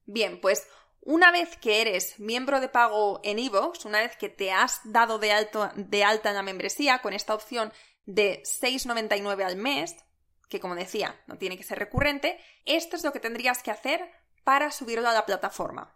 Bien, 0.06 0.40
pues 0.40 0.68
una 1.02 1.32
vez 1.32 1.58
que 1.58 1.82
eres 1.82 2.20
miembro 2.20 2.60
de 2.60 2.70
pago 2.70 3.20
en 3.24 3.38
iVoox, 3.38 3.86
una 3.86 4.00
vez 4.00 4.18
que 4.18 4.30
te 4.30 4.52
has 4.52 4.82
dado 4.86 5.20
de, 5.20 5.32
alto, 5.32 5.70
de 5.76 6.04
alta 6.04 6.30
en 6.30 6.36
la 6.36 6.42
membresía 6.42 7.00
con 7.00 7.14
esta 7.14 7.36
opción 7.36 7.72
de 8.06 8.42
6,99 8.44 9.44
al 9.44 9.56
mes, 9.56 9.96
que 10.50 10.60
como 10.60 10.76
decía, 10.76 11.22
no 11.28 11.38
tiene 11.38 11.58
que 11.58 11.64
ser 11.64 11.78
recurrente, 11.80 12.40
esto 12.66 12.96
es 12.96 13.04
lo 13.04 13.12
que 13.12 13.20
tendrías 13.20 13.62
que 13.62 13.72
hacer 13.72 14.10
para 14.44 14.72
subirlo 14.72 15.08
a 15.10 15.14
la 15.14 15.26
plataforma. 15.26 15.96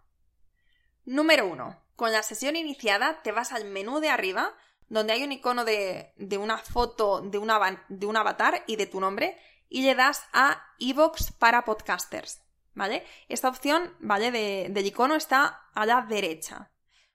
Número 1.04 1.46
1. 1.46 1.82
Con 1.96 2.12
la 2.12 2.22
sesión 2.22 2.56
iniciada 2.56 3.20
te 3.22 3.32
vas 3.32 3.52
al 3.52 3.64
menú 3.64 4.00
de 4.00 4.10
arriba, 4.10 4.54
donde 4.90 5.14
hay 5.14 5.22
un 5.22 5.32
icono 5.32 5.64
de, 5.64 6.12
una 6.38 6.58
foto 6.58 7.22
de, 7.22 7.38
una, 7.38 7.86
de 7.88 8.06
un 8.06 8.16
avatar 8.16 8.64
y 8.66 8.76
de 8.76 8.86
tu 8.86 9.00
nombre, 9.00 9.38
y 9.68 9.82
le 9.82 9.94
das 9.94 10.22
a 10.32 10.62
iVoox 10.78 11.32
para 11.38 11.64
podcasters. 11.64 12.42
¿Vale? 12.74 13.04
Esta 13.28 13.48
opción, 13.48 13.96
¿vale? 13.98 14.30
De, 14.30 14.68
del 14.70 14.86
icono 14.86 15.16
está 15.16 15.68
a 15.74 15.86
la 15.86 16.02
derecha. 16.02 16.70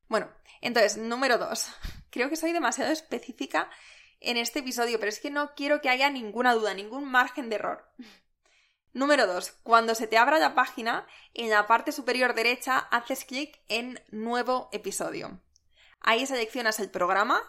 Bueno, 0.07 0.29
entonces, 0.61 0.97
número 0.97 1.38
2. 1.38 1.67
Creo 2.09 2.29
que 2.29 2.35
soy 2.35 2.51
demasiado 2.53 2.91
específica 2.91 3.69
en 4.19 4.38
este 4.38 4.59
episodio, 4.59 4.99
pero 4.99 5.09
es 5.09 5.19
que 5.19 5.31
no 5.31 5.53
quiero 5.53 5.81
que 5.81 5.89
haya 5.89 6.09
ninguna 6.09 6.53
duda, 6.53 6.73
ningún 6.73 7.09
margen 7.09 7.49
de 7.49 7.55
error. 7.55 7.91
Número 8.93 9.27
2. 9.27 9.51
Cuando 9.63 9.95
se 9.95 10.07
te 10.07 10.17
abra 10.17 10.39
la 10.39 10.55
página, 10.55 11.05
en 11.33 11.49
la 11.49 11.67
parte 11.67 11.91
superior 11.91 12.33
derecha 12.35 12.77
haces 12.77 13.25
clic 13.25 13.59
en 13.67 14.01
Nuevo 14.11 14.69
episodio. 14.71 15.41
Ahí 15.99 16.25
seleccionas 16.25 16.79
el 16.79 16.89
programa, 16.89 17.41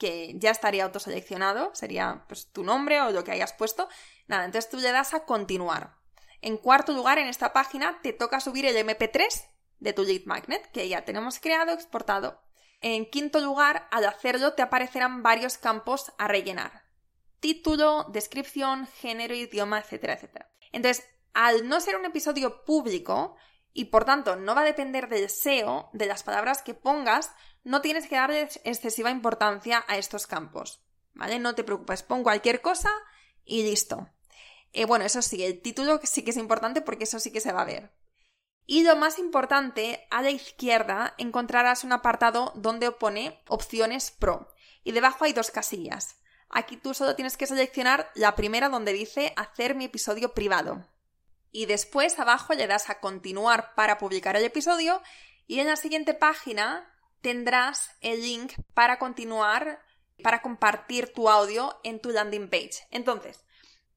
que 0.00 0.32
ya 0.36 0.50
estaría 0.50 0.84
autoseleccionado, 0.84 1.72
sería 1.74 2.24
pues, 2.26 2.50
tu 2.50 2.64
nombre 2.64 3.02
o 3.02 3.10
lo 3.10 3.22
que 3.22 3.32
hayas 3.32 3.52
puesto. 3.52 3.86
Nada, 4.26 4.46
entonces 4.46 4.70
tú 4.70 4.78
le 4.78 4.90
das 4.90 5.12
a 5.12 5.26
continuar. 5.26 5.94
En 6.40 6.56
cuarto 6.56 6.92
lugar, 6.92 7.18
en 7.18 7.28
esta 7.28 7.52
página 7.52 8.00
te 8.02 8.14
toca 8.14 8.40
subir 8.40 8.64
el 8.64 8.76
MP3 8.76 9.44
de 9.78 9.92
tu 9.92 10.02
lead 10.02 10.22
magnet, 10.24 10.70
que 10.72 10.88
ya 10.88 11.04
tenemos 11.04 11.38
creado, 11.38 11.72
exportado. 11.72 12.40
En 12.80 13.10
quinto 13.10 13.40
lugar, 13.40 13.88
al 13.90 14.06
hacerlo 14.06 14.54
te 14.54 14.62
aparecerán 14.62 15.22
varios 15.22 15.58
campos 15.58 16.12
a 16.16 16.28
rellenar. 16.28 16.84
Título, 17.40 18.06
descripción, 18.10 18.86
género, 18.86 19.34
idioma, 19.34 19.80
etcétera, 19.80 20.14
etcétera. 20.14 20.50
Entonces, 20.72 21.06
al 21.34 21.68
no 21.68 21.78
ser 21.80 21.96
un 21.96 22.06
episodio 22.06 22.64
público, 22.64 23.36
y 23.72 23.86
por 23.86 24.04
tanto 24.04 24.36
no 24.36 24.54
va 24.54 24.62
a 24.62 24.64
depender 24.64 25.08
del 25.08 25.28
SEO, 25.28 25.90
de 25.92 26.06
las 26.06 26.22
palabras 26.22 26.62
que 26.62 26.74
pongas, 26.74 27.32
no 27.64 27.80
tienes 27.80 28.08
que 28.08 28.16
darle 28.16 28.48
excesiva 28.64 29.10
importancia 29.10 29.84
a 29.88 29.96
estos 29.96 30.26
campos. 30.26 30.82
¿Vale? 31.14 31.38
No 31.38 31.54
te 31.54 31.64
preocupes, 31.64 32.02
pon 32.02 32.22
cualquier 32.22 32.60
cosa 32.60 32.90
y 33.44 33.62
listo. 33.62 34.08
Eh, 34.72 34.84
bueno, 34.84 35.04
eso 35.04 35.22
sí, 35.22 35.44
el 35.44 35.60
título 35.60 36.00
sí 36.04 36.22
que 36.22 36.30
es 36.30 36.36
importante 36.36 36.80
porque 36.80 37.04
eso 37.04 37.18
sí 37.18 37.32
que 37.32 37.40
se 37.40 37.52
va 37.52 37.62
a 37.62 37.66
ver. 37.66 37.92
Y 38.66 38.84
lo 38.84 38.94
más 38.94 39.18
importante, 39.18 40.06
a 40.10 40.22
la 40.22 40.30
izquierda 40.30 41.14
encontrarás 41.18 41.82
un 41.82 41.92
apartado 41.92 42.52
donde 42.54 42.92
pone 42.92 43.42
opciones 43.48 44.12
pro. 44.12 44.54
Y 44.84 44.92
debajo 44.92 45.24
hay 45.24 45.32
dos 45.32 45.50
casillas. 45.50 46.20
Aquí 46.48 46.76
tú 46.76 46.94
solo 46.94 47.16
tienes 47.16 47.36
que 47.36 47.46
seleccionar 47.46 48.10
la 48.14 48.36
primera 48.36 48.68
donde 48.68 48.92
dice 48.92 49.32
hacer 49.36 49.74
mi 49.74 49.86
episodio 49.86 50.34
privado. 50.34 50.86
Y 51.52 51.66
después 51.66 52.18
abajo 52.18 52.54
le 52.54 52.66
das 52.66 52.90
a 52.90 53.00
continuar 53.00 53.74
para 53.74 53.98
publicar 53.98 54.36
el 54.36 54.44
episodio 54.44 55.02
y 55.46 55.60
en 55.60 55.66
la 55.66 55.76
siguiente 55.76 56.14
página 56.14 56.88
tendrás 57.20 57.90
el 58.00 58.22
link 58.22 58.52
para 58.74 58.98
continuar, 58.98 59.82
para 60.22 60.42
compartir 60.42 61.12
tu 61.12 61.28
audio 61.28 61.80
en 61.82 62.00
tu 62.00 62.10
landing 62.10 62.48
page. 62.48 62.86
Entonces, 62.90 63.44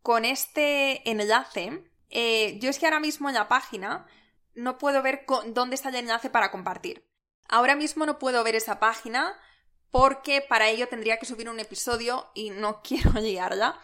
con 0.02 0.26
este 0.26 1.10
enlace, 1.10 1.90
eh, 2.10 2.58
yo 2.60 2.70
es 2.70 2.80
que 2.80 2.86
ahora 2.86 3.00
mismo 3.00 3.30
en 3.30 3.36
la 3.36 3.48
página 3.48 4.08
no 4.56 4.78
puedo 4.78 5.02
ver 5.02 5.26
dónde 5.48 5.76
está 5.76 5.90
el 5.90 5.96
enlace 5.96 6.30
para 6.30 6.52
compartir. 6.52 7.08
Ahora 7.48 7.76
mismo 7.76 8.06
no 8.06 8.20
puedo 8.20 8.44
ver 8.44 8.56
esa 8.56 8.80
página 8.80 9.40
porque 9.92 10.42
para 10.42 10.70
ello 10.70 10.88
tendría 10.88 11.18
que 11.18 11.26
subir 11.26 11.50
un 11.50 11.60
episodio 11.60 12.32
y 12.34 12.50
no 12.50 12.82
quiero 12.84 13.12
liarla. 13.12 13.80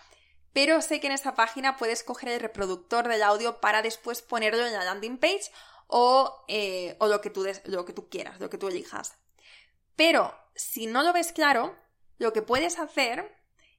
Pero 0.53 0.81
sé 0.81 0.99
que 0.99 1.07
en 1.07 1.13
esta 1.13 1.35
página 1.35 1.77
puedes 1.77 2.03
coger 2.03 2.29
el 2.29 2.39
reproductor 2.39 3.07
del 3.07 3.23
audio 3.23 3.59
para 3.61 3.81
después 3.81 4.21
ponerlo 4.21 4.65
en 4.65 4.73
la 4.73 4.83
landing 4.83 5.17
page 5.17 5.51
o, 5.87 6.43
eh, 6.47 6.97
lo, 6.99 7.21
que 7.21 7.29
tú 7.29 7.45
lo 7.65 7.85
que 7.85 7.93
tú 7.93 8.09
quieras, 8.09 8.39
lo 8.39 8.49
que 8.49 8.57
tú 8.57 8.67
elijas. 8.67 9.17
Pero 9.95 10.33
si 10.55 10.87
no 10.87 11.03
lo 11.03 11.13
ves 11.13 11.31
claro, 11.31 11.75
lo 12.17 12.33
que 12.33 12.41
puedes 12.41 12.79
hacer 12.79 13.35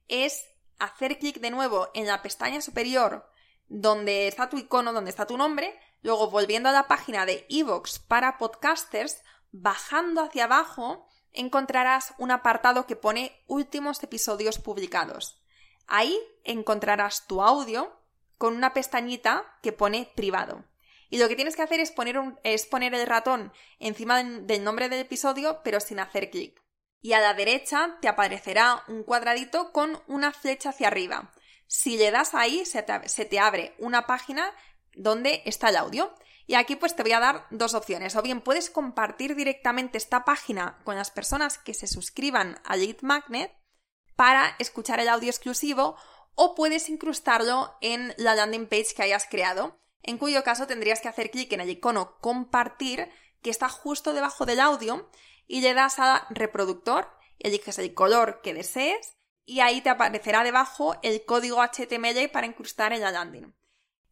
es 0.07 0.45
hacer 0.79 1.19
clic 1.19 1.39
de 1.39 1.51
nuevo 1.51 1.89
en 1.93 2.07
la 2.07 2.21
pestaña 2.21 2.61
superior 2.61 3.29
donde 3.71 4.27
está 4.27 4.49
tu 4.49 4.57
icono, 4.57 4.91
donde 4.91 5.09
está 5.09 5.25
tu 5.25 5.37
nombre, 5.37 5.79
luego 6.01 6.29
volviendo 6.29 6.67
a 6.67 6.73
la 6.73 6.87
página 6.87 7.25
de 7.25 7.45
Evox 7.49 7.99
para 7.99 8.37
podcasters, 8.37 9.23
bajando 9.51 10.21
hacia 10.21 10.43
abajo 10.43 11.07
encontrarás 11.31 12.13
un 12.17 12.31
apartado 12.31 12.85
que 12.85 12.97
pone 12.97 13.41
últimos 13.47 14.03
episodios 14.03 14.59
publicados. 14.59 15.40
Ahí 15.93 16.17
encontrarás 16.45 17.27
tu 17.27 17.41
audio 17.41 17.91
con 18.37 18.55
una 18.55 18.71
pestañita 18.71 19.43
que 19.61 19.73
pone 19.73 20.09
privado. 20.15 20.63
Y 21.09 21.17
lo 21.17 21.27
que 21.27 21.35
tienes 21.35 21.57
que 21.57 21.63
hacer 21.63 21.81
es 21.81 21.91
poner, 21.91 22.17
es 22.45 22.65
poner 22.65 22.95
el 22.95 23.05
ratón 23.05 23.51
encima 23.77 24.23
del 24.23 24.63
nombre 24.63 24.87
del 24.87 25.01
episodio, 25.01 25.59
pero 25.65 25.81
sin 25.81 25.99
hacer 25.99 26.29
clic. 26.29 26.63
Y 27.01 27.11
a 27.11 27.19
la 27.19 27.33
derecha 27.33 27.97
te 27.99 28.07
aparecerá 28.07 28.85
un 28.87 29.03
cuadradito 29.03 29.73
con 29.73 30.01
una 30.07 30.31
flecha 30.31 30.69
hacia 30.69 30.87
arriba. 30.87 31.33
Si 31.67 31.97
le 31.97 32.09
das 32.09 32.35
ahí, 32.35 32.63
se 32.65 33.25
te 33.25 33.39
abre 33.39 33.75
una 33.77 34.07
página 34.07 34.49
donde 34.93 35.43
está 35.43 35.67
el 35.67 35.75
audio. 35.75 36.15
Y 36.47 36.55
aquí 36.55 36.77
pues 36.77 36.95
te 36.95 37.03
voy 37.03 37.11
a 37.11 37.19
dar 37.19 37.47
dos 37.49 37.73
opciones. 37.73 38.15
O 38.15 38.21
bien 38.21 38.39
puedes 38.39 38.69
compartir 38.69 39.35
directamente 39.35 39.97
esta 39.97 40.23
página 40.23 40.79
con 40.85 40.95
las 40.95 41.11
personas 41.11 41.57
que 41.57 41.73
se 41.73 41.87
suscriban 41.87 42.61
a 42.63 42.77
Lead 42.77 43.01
Magnet 43.01 43.51
para 44.15 44.55
escuchar 44.59 44.99
el 44.99 45.09
audio 45.09 45.29
exclusivo 45.29 45.95
o 46.35 46.55
puedes 46.55 46.89
incrustarlo 46.89 47.75
en 47.81 48.13
la 48.17 48.35
landing 48.35 48.67
page 48.67 48.93
que 48.95 49.03
hayas 49.03 49.27
creado, 49.29 49.79
en 50.03 50.17
cuyo 50.17 50.43
caso 50.43 50.67
tendrías 50.67 51.01
que 51.01 51.07
hacer 51.07 51.31
clic 51.31 51.51
en 51.53 51.61
el 51.61 51.69
icono 51.69 52.17
compartir 52.19 53.09
que 53.41 53.49
está 53.49 53.69
justo 53.69 54.13
debajo 54.13 54.45
del 54.45 54.59
audio 54.59 55.09
y 55.47 55.61
le 55.61 55.73
das 55.73 55.99
a 55.99 56.27
reproductor, 56.29 57.09
eliges 57.39 57.79
el 57.79 57.93
color 57.93 58.41
que 58.41 58.53
desees 58.53 59.17
y 59.45 59.59
ahí 59.59 59.81
te 59.81 59.89
aparecerá 59.89 60.43
debajo 60.43 60.95
el 61.03 61.25
código 61.25 61.61
HTML 61.61 62.29
para 62.31 62.47
incrustar 62.47 62.93
en 62.93 63.01
la 63.01 63.11
landing. 63.11 63.53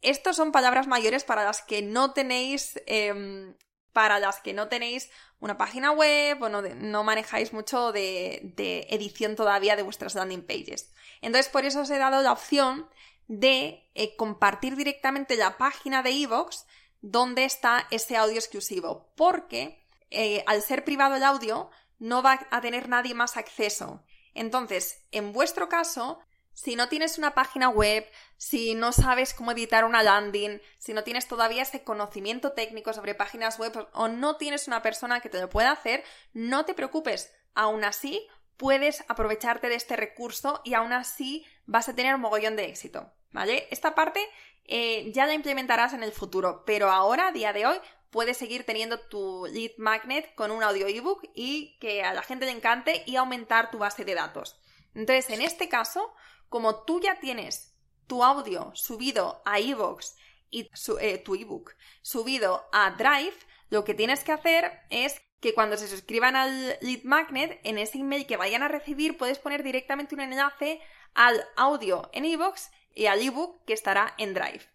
Estos 0.02 0.36
son 0.36 0.52
palabras 0.52 0.88
mayores 0.88 1.24
para 1.24 1.44
las 1.44 1.62
que 1.62 1.82
no 1.82 2.14
tenéis. 2.14 2.80
Em, 2.86 3.56
para 3.94 4.20
las 4.20 4.40
que 4.40 4.54
no 4.54 4.68
tenéis 4.68 5.10
una 5.40 5.58
página 5.58 5.92
web 5.92 6.42
o 6.42 6.50
no, 6.50 7.04
manejáis 7.04 7.54
mucho 7.54 7.92
de, 7.92 8.54
edición 8.90 9.36
todavía 9.36 9.76
de 9.76 9.84
vuestras 9.84 10.16
landing 10.16 10.46
pages. 10.46 10.94
Entonces, 11.22 11.52
por 11.52 11.66
eso 11.66 11.82
os 11.82 11.90
he 11.90 11.98
dado 11.98 12.22
la 12.22 12.32
opción 12.32 12.90
de 13.28 13.90
eh, 13.94 14.16
compartir 14.16 14.76
directamente 14.76 15.36
la 15.36 15.58
página 15.58 16.02
de 16.02 16.12
Evox 16.12 16.66
donde 17.02 17.46
está 17.46 17.88
ese 17.92 18.18
audio 18.18 18.36
exclusivo. 18.36 19.12
Porque 19.16 19.86
eh, 20.12 20.44
al 20.48 20.62
ser 20.62 20.84
privado 20.84 21.16
el 21.16 21.24
audio, 21.24 21.70
no 22.00 22.24
va 22.24 22.48
a 22.50 22.62
tener 22.62 22.90
nadie 22.90 23.14
más 23.14 23.38
acceso. 23.38 24.04
Entonces, 24.34 25.06
en 25.12 25.34
vuestro 25.34 25.70
caso, 25.70 26.20
si 26.62 26.76
no 26.76 26.90
tienes 26.90 27.18
una 27.18 27.34
página 27.34 27.70
web, 27.70 28.06
si 28.36 28.76
no 28.76 28.92
sabes 28.92 29.34
cómo 29.34 29.54
editar 29.54 29.86
una 29.86 30.04
landing, 30.04 30.60
si 30.78 30.92
no 30.92 31.06
tienes 31.06 31.26
todavía 31.26 31.62
ese 31.62 31.86
conocimiento 31.86 32.52
técnico 32.52 32.92
sobre 32.92 33.16
páginas 33.16 33.58
web 33.60 33.88
o 33.94 34.10
no 34.10 34.36
tienes 34.36 34.68
una 34.68 34.82
persona 34.82 35.22
que 35.22 35.30
te 35.30 35.40
lo 35.40 35.50
pueda 35.50 35.72
hacer, 35.72 36.04
no 36.34 36.66
te 36.66 36.74
preocupes. 36.74 37.34
Aún 37.56 37.86
así, 37.86 38.28
puedes 38.58 39.06
aprovecharte 39.08 39.70
de 39.70 39.76
este 39.76 39.96
recurso 39.96 40.60
y 40.66 40.74
aún 40.74 40.92
así 40.92 41.46
vas 41.66 41.88
a 41.88 41.96
tener 41.96 42.14
un 42.14 42.20
mogollón 42.20 42.58
de 42.58 42.66
éxito. 42.66 43.10
¿Vale? 43.32 43.70
Esta 43.72 43.96
parte 43.96 44.20
eh, 44.66 45.14
ya 45.14 45.28
la 45.28 45.36
implementarás 45.36 45.94
en 45.94 46.04
el 46.04 46.12
futuro, 46.12 46.66
pero 46.66 46.92
ahora, 46.92 47.28
a 47.28 47.32
día 47.32 47.54
de 47.54 47.68
hoy, 47.68 47.78
puedes 48.10 48.36
seguir 48.36 48.66
teniendo 48.66 49.00
tu 49.00 49.48
lead 49.50 49.72
magnet 49.78 50.36
con 50.36 50.52
un 50.52 50.62
audio 50.62 50.88
ebook 50.88 51.22
y 51.34 51.78
que 51.80 52.04
a 52.04 52.14
la 52.14 52.22
gente 52.22 52.46
le 52.46 52.52
encante 52.52 53.04
y 53.06 53.16
aumentar 53.16 53.72
tu 53.72 53.78
base 53.78 54.04
de 54.04 54.16
datos. 54.16 54.60
Entonces, 54.94 55.30
en 55.30 55.42
este 55.42 55.70
caso, 55.70 56.14
como 56.50 56.84
tú 56.84 57.00
ya 57.00 57.20
tienes 57.20 57.74
tu 58.08 58.24
audio 58.24 58.72
subido 58.74 59.42
a 59.46 59.60
iVoox 59.60 60.16
y 60.50 60.70
eh, 61.00 61.18
tu 61.20 61.36
ebook 61.36 61.76
subido 62.02 62.68
a 62.72 62.92
Drive, 62.92 63.38
lo 63.70 63.84
que 63.84 63.94
tienes 63.94 64.24
que 64.24 64.32
hacer 64.32 64.82
es 64.90 65.22
que 65.40 65.54
cuando 65.54 65.78
se 65.78 65.88
suscriban 65.88 66.36
al 66.36 66.78
lead 66.82 67.04
magnet, 67.04 67.62
en 67.64 67.78
ese 67.78 68.00
email 68.00 68.26
que 68.26 68.38
vayan 68.38 68.64
a 68.64 68.68
recibir 68.68 69.18
puedes 69.18 69.40
poner 69.40 69.64
directamente 69.64 70.16
un 70.16 70.22
enlace 70.22 70.82
al 71.14 71.46
audio 71.56 72.10
en 72.14 72.26
iVoox 72.26 72.70
y 72.96 73.06
al 73.06 73.22
ebook 73.22 73.64
que 73.66 73.74
estará 73.74 74.16
en 74.18 74.34
Drive. 74.34 74.68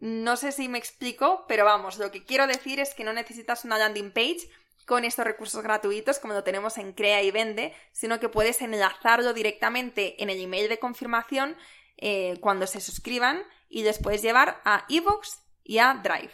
No 0.00 0.38
sé 0.38 0.50
si 0.50 0.68
me 0.68 0.78
explico, 0.78 1.44
pero 1.46 1.66
vamos, 1.66 1.98
lo 1.98 2.10
que 2.10 2.24
quiero 2.24 2.46
decir 2.46 2.80
es 2.80 2.94
que 2.94 3.04
no 3.04 3.12
necesitas 3.12 3.66
una 3.66 3.76
landing 3.76 4.12
page 4.12 4.48
con 4.90 5.04
estos 5.04 5.24
recursos 5.24 5.62
gratuitos 5.62 6.18
como 6.18 6.34
lo 6.34 6.42
tenemos 6.42 6.76
en 6.76 6.92
Crea 6.92 7.22
y 7.22 7.30
Vende, 7.30 7.72
sino 7.92 8.18
que 8.18 8.28
puedes 8.28 8.60
enlazarlo 8.60 9.32
directamente 9.32 10.20
en 10.20 10.30
el 10.30 10.40
email 10.40 10.68
de 10.68 10.80
confirmación 10.80 11.56
eh, 11.96 12.38
cuando 12.40 12.66
se 12.66 12.80
suscriban 12.80 13.40
y 13.68 13.84
les 13.84 14.00
puedes 14.00 14.20
llevar 14.20 14.60
a 14.64 14.86
iVoox 14.88 15.28
y 15.62 15.78
a 15.78 15.94
Drive. 15.94 16.32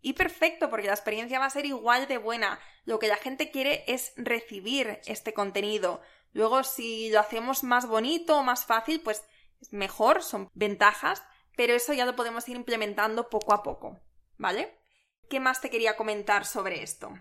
Y 0.00 0.14
perfecto, 0.14 0.70
porque 0.70 0.86
la 0.86 0.94
experiencia 0.94 1.38
va 1.38 1.44
a 1.44 1.50
ser 1.50 1.66
igual 1.66 2.08
de 2.08 2.16
buena. 2.16 2.58
Lo 2.86 2.98
que 2.98 3.08
la 3.08 3.16
gente 3.16 3.50
quiere 3.50 3.84
es 3.86 4.14
recibir 4.16 5.00
este 5.04 5.34
contenido. 5.34 6.00
Luego, 6.32 6.64
si 6.64 7.10
lo 7.10 7.20
hacemos 7.20 7.62
más 7.62 7.86
bonito 7.86 8.38
o 8.38 8.42
más 8.42 8.64
fácil, 8.64 9.02
pues 9.02 9.22
mejor, 9.70 10.22
son 10.22 10.48
ventajas, 10.54 11.22
pero 11.58 11.74
eso 11.74 11.92
ya 11.92 12.06
lo 12.06 12.16
podemos 12.16 12.48
ir 12.48 12.56
implementando 12.56 13.28
poco 13.28 13.52
a 13.52 13.62
poco, 13.62 14.00
¿vale? 14.38 14.78
¿Qué 15.28 15.40
más 15.40 15.60
te 15.60 15.68
quería 15.68 15.94
comentar 15.94 16.46
sobre 16.46 16.82
esto? 16.82 17.12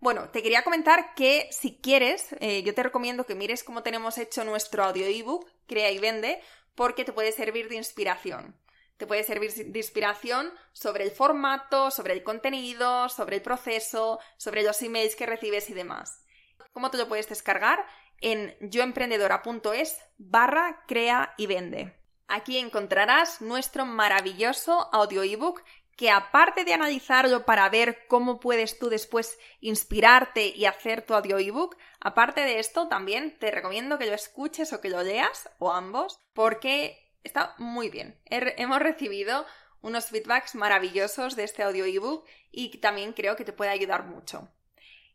Bueno, 0.00 0.30
te 0.30 0.44
quería 0.44 0.62
comentar 0.62 1.14
que 1.14 1.48
si 1.50 1.76
quieres, 1.78 2.28
eh, 2.38 2.62
yo 2.62 2.72
te 2.72 2.84
recomiendo 2.84 3.26
que 3.26 3.34
mires 3.34 3.64
cómo 3.64 3.82
tenemos 3.82 4.16
hecho 4.16 4.44
nuestro 4.44 4.84
audio 4.84 5.04
ebook, 5.06 5.50
Crea 5.66 5.90
y 5.90 5.98
Vende, 5.98 6.40
porque 6.76 7.04
te 7.04 7.12
puede 7.12 7.32
servir 7.32 7.68
de 7.68 7.74
inspiración. 7.74 8.56
Te 8.96 9.08
puede 9.08 9.24
servir 9.24 9.52
de 9.52 9.78
inspiración 9.78 10.52
sobre 10.72 11.02
el 11.02 11.10
formato, 11.10 11.90
sobre 11.90 12.12
el 12.12 12.22
contenido, 12.22 13.08
sobre 13.08 13.36
el 13.36 13.42
proceso, 13.42 14.20
sobre 14.36 14.62
los 14.62 14.80
emails 14.82 15.16
que 15.16 15.26
recibes 15.26 15.68
y 15.68 15.74
demás. 15.74 16.24
¿Cómo 16.72 16.92
te 16.92 16.98
lo 16.98 17.08
puedes 17.08 17.28
descargar? 17.28 17.84
En 18.20 18.56
yoemprendedora.es 18.60 19.98
barra 20.16 20.84
crea 20.86 21.34
y 21.36 21.46
vende. 21.48 21.98
Aquí 22.28 22.58
encontrarás 22.58 23.40
nuestro 23.40 23.86
maravilloso 23.86 24.90
audio 24.92 25.22
ebook 25.22 25.62
que 25.98 26.12
aparte 26.12 26.64
de 26.64 26.72
analizarlo 26.74 27.44
para 27.44 27.68
ver 27.68 28.06
cómo 28.06 28.38
puedes 28.38 28.78
tú 28.78 28.88
después 28.88 29.36
inspirarte 29.60 30.46
y 30.46 30.64
hacer 30.64 31.02
tu 31.02 31.12
audio 31.12 31.38
ebook, 31.38 31.76
aparte 31.98 32.42
de 32.42 32.60
esto 32.60 32.86
también 32.86 33.36
te 33.40 33.50
recomiendo 33.50 33.98
que 33.98 34.06
lo 34.06 34.14
escuches 34.14 34.72
o 34.72 34.80
que 34.80 34.90
lo 34.90 35.02
leas, 35.02 35.50
o 35.58 35.72
ambos, 35.72 36.20
porque 36.34 37.10
está 37.24 37.56
muy 37.58 37.90
bien. 37.90 38.16
hemos 38.26 38.78
recibido 38.78 39.44
unos 39.80 40.06
feedbacks 40.06 40.54
maravillosos 40.54 41.34
de 41.34 41.42
este 41.42 41.64
audio 41.64 41.84
ebook 41.84 42.24
y 42.52 42.78
también 42.78 43.12
creo 43.12 43.34
que 43.34 43.44
te 43.44 43.52
puede 43.52 43.72
ayudar 43.72 44.04
mucho. 44.04 44.48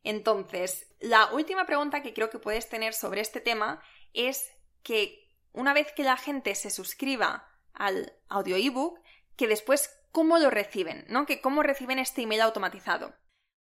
Entonces, 0.03 0.93
la 0.99 1.31
última 1.31 1.65
pregunta 1.65 2.01
que 2.01 2.13
creo 2.13 2.29
que 2.29 2.39
puedes 2.39 2.67
tener 2.67 2.93
sobre 2.93 3.21
este 3.21 3.39
tema 3.39 3.81
es 4.11 4.51
que 4.83 5.29
una 5.53 5.73
vez 5.73 5.93
que 5.93 6.03
la 6.03 6.17
gente 6.17 6.55
se 6.55 6.69
suscriba 6.69 7.47
al 7.73 8.11
audio 8.27 8.57
ebook, 8.57 8.99
que 9.37 9.47
después 9.47 9.89
cómo 10.13 10.37
lo 10.37 10.49
reciben, 10.49 11.03
¿no? 11.09 11.25
Que 11.25 11.41
cómo 11.41 11.63
reciben 11.63 11.99
este 11.99 12.21
email 12.21 12.41
automatizado. 12.41 13.13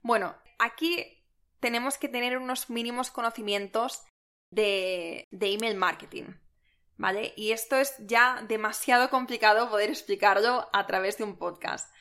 Bueno, 0.02 0.36
aquí 0.60 1.24
tenemos 1.58 1.98
que 1.98 2.08
tener 2.08 2.38
unos 2.38 2.70
mínimos 2.70 3.10
conocimientos 3.10 4.04
de, 4.50 5.26
de 5.32 5.52
email 5.54 5.76
marketing. 5.76 6.34
¿Vale? 6.98 7.32
Y 7.36 7.50
esto 7.50 7.76
es 7.76 7.94
ya 7.98 8.44
demasiado 8.46 9.10
complicado 9.10 9.68
poder 9.70 9.90
explicarlo 9.90 10.68
a 10.72 10.86
través 10.86 11.18
de 11.18 11.24
un 11.24 11.36
podcast. 11.36 11.92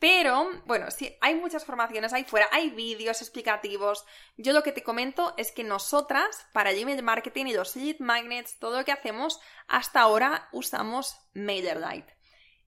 Pero, 0.00 0.50
bueno, 0.66 0.90
sí, 0.90 1.16
hay 1.20 1.34
muchas 1.36 1.64
formaciones 1.64 2.12
ahí 2.12 2.24
fuera, 2.24 2.48
hay 2.52 2.70
vídeos 2.70 3.22
explicativos. 3.22 4.04
Yo 4.36 4.52
lo 4.52 4.62
que 4.62 4.72
te 4.72 4.82
comento 4.82 5.34
es 5.36 5.52
que 5.52 5.62
nosotras, 5.62 6.46
para 6.52 6.70
el 6.70 6.78
email 6.78 7.02
marketing 7.02 7.46
y 7.46 7.54
los 7.54 7.76
lead 7.76 8.00
magnets, 8.00 8.58
todo 8.58 8.78
lo 8.78 8.84
que 8.84 8.92
hacemos, 8.92 9.40
hasta 9.68 10.00
ahora 10.00 10.48
usamos 10.52 11.16
MailerLite. 11.32 12.19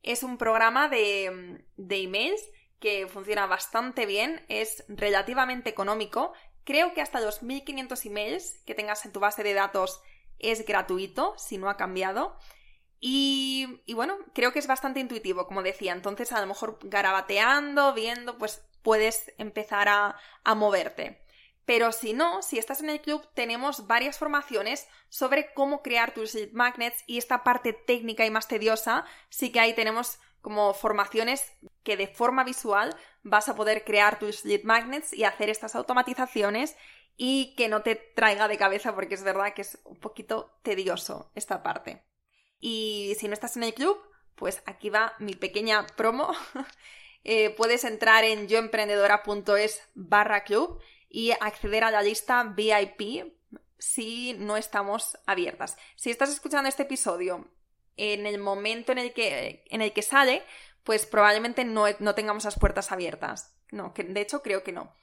Es 0.04 0.22
un 0.22 0.38
programa 0.38 0.90
de, 0.90 1.64
emails 1.78 2.42
que 2.80 3.08
funciona 3.08 3.48
bastante 3.48 4.06
bien, 4.06 4.46
es 4.50 4.84
relativamente 4.90 5.70
económico. 5.70 6.34
Creo 6.66 6.94
que 6.94 7.02
hasta 7.02 7.22
los 7.22 7.42
1500 7.42 8.06
emails 8.06 8.60
que 8.66 8.76
tengas 8.76 9.06
en 9.06 9.14
tu 9.14 9.22
base 9.22 9.44
de 9.44 9.54
datos 9.54 10.02
es 10.40 10.66
gratuito, 10.66 11.34
si 11.38 11.58
no 11.58 11.70
ha 11.70 11.78
cambiado. 11.78 12.38
Y, 13.00 13.82
bueno, 13.94 14.18
creo 14.34 14.52
que 14.52 14.60
es 14.60 14.68
bastante 14.68 15.00
intuitivo, 15.00 15.48
como 15.48 15.64
decía. 15.64 15.94
Entonces, 15.94 16.34
a 16.34 16.42
lo 16.42 16.48
mejor 16.48 16.80
garabateando, 16.84 17.94
viendo, 17.94 18.38
pues 18.38 18.66
puedes 18.82 19.34
empezar 19.38 19.88
a, 19.88 20.18
a 20.44 20.56
moverte. 20.56 21.23
Pero 21.66 21.92
si 21.92 22.14
no, 22.14 22.42
si 22.42 22.58
estás 22.58 22.82
en 22.82 22.90
el 22.90 23.02
club, 23.02 23.26
tenemos 23.34 23.88
varias 23.88 24.18
formaciones 24.18 24.88
sobre 25.10 25.54
cómo 25.54 25.82
crear 25.82 26.14
tus 26.14 26.34
lead 26.34 26.52
magnets 26.52 27.04
y 27.08 27.18
esta 27.18 27.44
parte 27.44 27.72
técnica 27.74 28.26
y 28.26 28.30
más 28.30 28.48
tediosa, 28.48 29.06
sí 29.30 29.52
que 29.52 29.60
ahí 29.60 29.74
tenemos 29.74 30.20
como 30.42 30.74
formaciones 30.74 31.54
que 31.84 31.96
de 31.96 32.08
forma 32.08 32.44
visual 32.44 32.94
vas 33.24 33.48
a 33.48 33.56
poder 33.56 33.86
crear 33.86 34.20
tus 34.20 34.44
lead 34.44 34.64
magnets 34.64 35.14
y 35.14 35.24
hacer 35.24 35.50
estas 35.50 35.76
automatizaciones 35.76 36.76
y 37.16 37.56
que 37.56 37.70
no 37.70 37.82
te 37.82 37.96
traiga 37.96 38.50
de 38.50 38.58
cabeza 38.58 38.94
porque 38.94 39.16
es 39.16 39.24
verdad 39.24 39.54
que 39.54 39.62
es 39.62 39.80
un 39.86 40.00
poquito 40.00 40.60
tedioso 40.64 41.32
esta 41.34 41.64
parte. 41.64 42.04
Y 42.60 43.16
si 43.20 43.28
no 43.28 43.34
estás 43.34 43.56
en 43.56 43.64
el 43.64 43.74
club, 43.74 43.98
pues 44.36 44.62
aquí 44.66 44.90
va 44.90 45.14
mi 45.20 45.34
pequeña 45.34 45.88
promo. 45.96 46.32
Eh, 47.26 47.52
puedes 47.52 47.86
entrar 47.86 48.26
en 48.26 48.50
yoemprendedora.es 48.50 49.82
barra 49.94 50.44
club 50.44 50.82
y 51.14 51.32
acceder 51.32 51.84
a 51.84 51.92
la 51.92 52.02
lista 52.02 52.44
VIP 52.44 53.32
si 53.78 54.34
no 54.34 54.58
estamos 54.58 55.16
abiertas. 55.28 55.78
Si 55.96 56.10
estás 56.10 56.32
escuchando 56.32 56.68
este 56.68 56.84
episodio 56.84 57.52
en 57.98 58.26
el 58.26 58.40
momento 58.40 58.92
en 58.92 58.98
el 58.98 59.14
que, 59.14 59.64
en 59.70 59.82
el 59.84 59.94
que 59.94 60.02
sale, 60.02 60.44
pues 60.84 61.06
probablemente 61.06 61.66
no, 61.66 61.86
no 62.00 62.16
tengamos 62.16 62.46
las 62.46 62.58
puertas 62.58 62.92
abiertas. 62.92 63.56
No, 63.70 63.94
que 63.94 64.04
de 64.04 64.22
hecho 64.22 64.42
creo 64.42 64.64
que 64.64 64.72
no. 64.72 64.96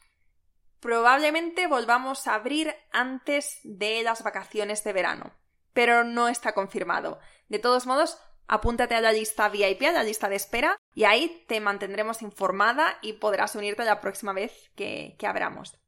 Probablemente 0.80 1.68
volvamos 1.68 2.26
a 2.26 2.34
abrir 2.34 2.74
antes 2.90 3.60
de 3.62 4.02
las 4.02 4.24
vacaciones 4.24 4.82
de 4.82 4.92
verano, 4.92 5.32
pero 5.72 6.02
no 6.02 6.28
está 6.28 6.54
confirmado. 6.54 7.20
De 7.48 7.60
todos 7.60 7.86
modos, 7.86 8.18
apúntate 8.48 8.96
a 8.96 9.00
la 9.00 9.12
lista 9.12 9.48
VIP, 9.48 9.82
a 9.82 9.92
la 9.92 10.02
lista 10.02 10.28
de 10.28 10.36
espera, 10.36 10.76
y 10.92 11.04
ahí 11.04 11.44
te 11.46 11.60
mantendremos 11.60 12.20
informada 12.22 12.98
y 13.00 13.12
podrás 13.12 13.54
unirte 13.54 13.84
la 13.84 14.00
próxima 14.00 14.32
vez 14.32 14.72
que, 14.74 15.14
que 15.16 15.26
abramos. 15.28 15.80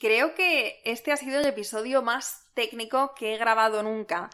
Creo 0.00 0.34
que 0.34 0.80
este 0.86 1.12
ha 1.12 1.16
sido 1.18 1.40
el 1.40 1.46
episodio 1.46 2.00
más 2.00 2.46
técnico 2.54 3.14
que 3.14 3.34
he 3.34 3.38
grabado 3.38 3.82
nunca. 3.82 4.30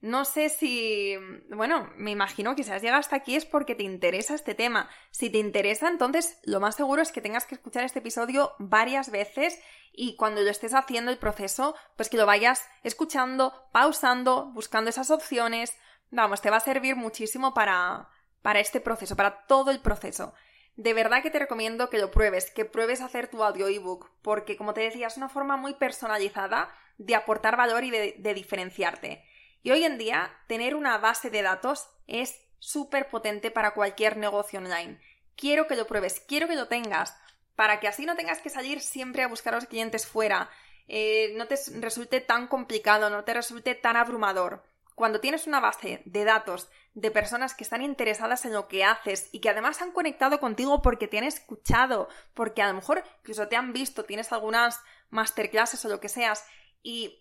No 0.00 0.24
sé 0.24 0.48
si... 0.48 1.14
Bueno, 1.50 1.88
me 1.96 2.10
imagino 2.10 2.56
que 2.56 2.64
si 2.64 2.72
has 2.72 2.82
llegado 2.82 2.98
hasta 2.98 3.14
aquí 3.14 3.36
es 3.36 3.44
porque 3.44 3.76
te 3.76 3.84
interesa 3.84 4.34
este 4.34 4.56
tema. 4.56 4.90
Si 5.12 5.30
te 5.30 5.38
interesa, 5.38 5.86
entonces 5.86 6.40
lo 6.42 6.58
más 6.58 6.74
seguro 6.74 7.00
es 7.00 7.12
que 7.12 7.20
tengas 7.20 7.46
que 7.46 7.54
escuchar 7.54 7.84
este 7.84 8.00
episodio 8.00 8.56
varias 8.58 9.12
veces 9.12 9.60
y 9.92 10.16
cuando 10.16 10.42
lo 10.42 10.50
estés 10.50 10.74
haciendo 10.74 11.12
el 11.12 11.18
proceso, 11.18 11.76
pues 11.94 12.08
que 12.08 12.16
lo 12.16 12.26
vayas 12.26 12.66
escuchando, 12.82 13.68
pausando, 13.70 14.46
buscando 14.46 14.90
esas 14.90 15.12
opciones. 15.12 15.78
Vamos, 16.10 16.42
te 16.42 16.50
va 16.50 16.56
a 16.56 16.60
servir 16.60 16.96
muchísimo 16.96 17.54
para, 17.54 18.08
para 18.42 18.58
este 18.58 18.80
proceso, 18.80 19.14
para 19.14 19.46
todo 19.46 19.70
el 19.70 19.78
proceso 19.78 20.34
de 20.76 20.94
verdad 20.94 21.22
que 21.22 21.30
te 21.30 21.38
recomiendo 21.38 21.88
que 21.88 21.98
lo 21.98 22.10
pruebes, 22.10 22.50
que 22.50 22.64
pruebes 22.64 23.00
hacer 23.00 23.28
tu 23.28 23.44
audio 23.44 23.68
ebook, 23.68 24.10
porque 24.22 24.56
como 24.56 24.74
te 24.74 24.80
decía, 24.80 25.06
es 25.06 25.16
una 25.16 25.28
forma 25.28 25.56
muy 25.56 25.74
personalizada 25.74 26.74
de 26.98 27.14
aportar 27.14 27.56
valor 27.56 27.84
y 27.84 27.90
de, 27.90 28.34
diferenciarte. 28.34 29.24
Y 29.62 29.70
hoy 29.70 29.84
en 29.84 29.98
día, 29.98 30.36
tener 30.46 30.74
una 30.74 30.98
base 30.98 31.30
de 31.30 31.42
datos 31.42 31.88
es 32.06 32.40
súper 32.58 33.08
potente 33.08 33.50
para 33.50 33.72
cualquier 33.72 34.16
negocio 34.16 34.58
online. 34.58 35.00
Quiero 35.36 35.66
que 35.66 35.76
lo 35.76 35.86
pruebes, 35.86 36.20
quiero 36.20 36.48
que 36.48 36.56
lo 36.56 36.68
tengas, 36.68 37.16
para 37.54 37.80
que 37.80 37.88
así 37.88 38.04
no 38.04 38.16
tengas 38.16 38.40
que 38.40 38.50
salir 38.50 38.80
siempre 38.80 39.22
a 39.22 39.28
buscar 39.28 39.54
a 39.54 39.58
los 39.58 39.66
clientes 39.66 40.06
fuera, 40.06 40.50
eh, 40.86 41.32
no 41.36 41.46
te 41.46 41.56
resulte 41.80 42.20
tan 42.20 42.46
complicado, 42.48 43.10
no 43.10 43.24
te 43.24 43.32
resulte 43.32 43.74
tan 43.74 43.96
abrumador. 43.96 44.64
Cuando 44.94 45.20
tienes 45.20 45.46
una 45.46 45.60
base 45.60 46.02
de 46.04 46.24
datos 46.24 46.68
de 46.94 47.10
personas 47.10 47.54
que 47.54 47.64
están 47.64 47.82
interesadas 47.82 48.44
en 48.44 48.52
lo 48.52 48.68
que 48.68 48.84
haces 48.84 49.28
y 49.32 49.40
que 49.40 49.50
además 49.50 49.82
han 49.82 49.90
conectado 49.90 50.38
contigo 50.38 50.82
porque 50.82 51.08
te 51.08 51.18
han 51.18 51.24
escuchado, 51.24 52.08
porque 52.32 52.62
a 52.62 52.68
lo 52.68 52.74
mejor 52.74 53.02
incluso 53.18 53.48
te 53.48 53.56
han 53.56 53.72
visto, 53.72 54.04
tienes 54.04 54.32
algunas 54.32 54.80
masterclasses 55.10 55.84
o 55.84 55.88
lo 55.88 56.00
que 56.00 56.08
seas 56.08 56.44
y 56.82 57.20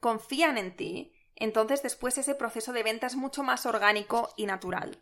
confían 0.00 0.58
en 0.58 0.74
ti, 0.76 1.14
entonces 1.36 1.82
después 1.82 2.18
ese 2.18 2.34
proceso 2.34 2.72
de 2.72 2.82
venta 2.82 3.06
es 3.06 3.14
mucho 3.14 3.42
más 3.44 3.66
orgánico 3.66 4.32
y 4.36 4.46
natural. 4.46 4.98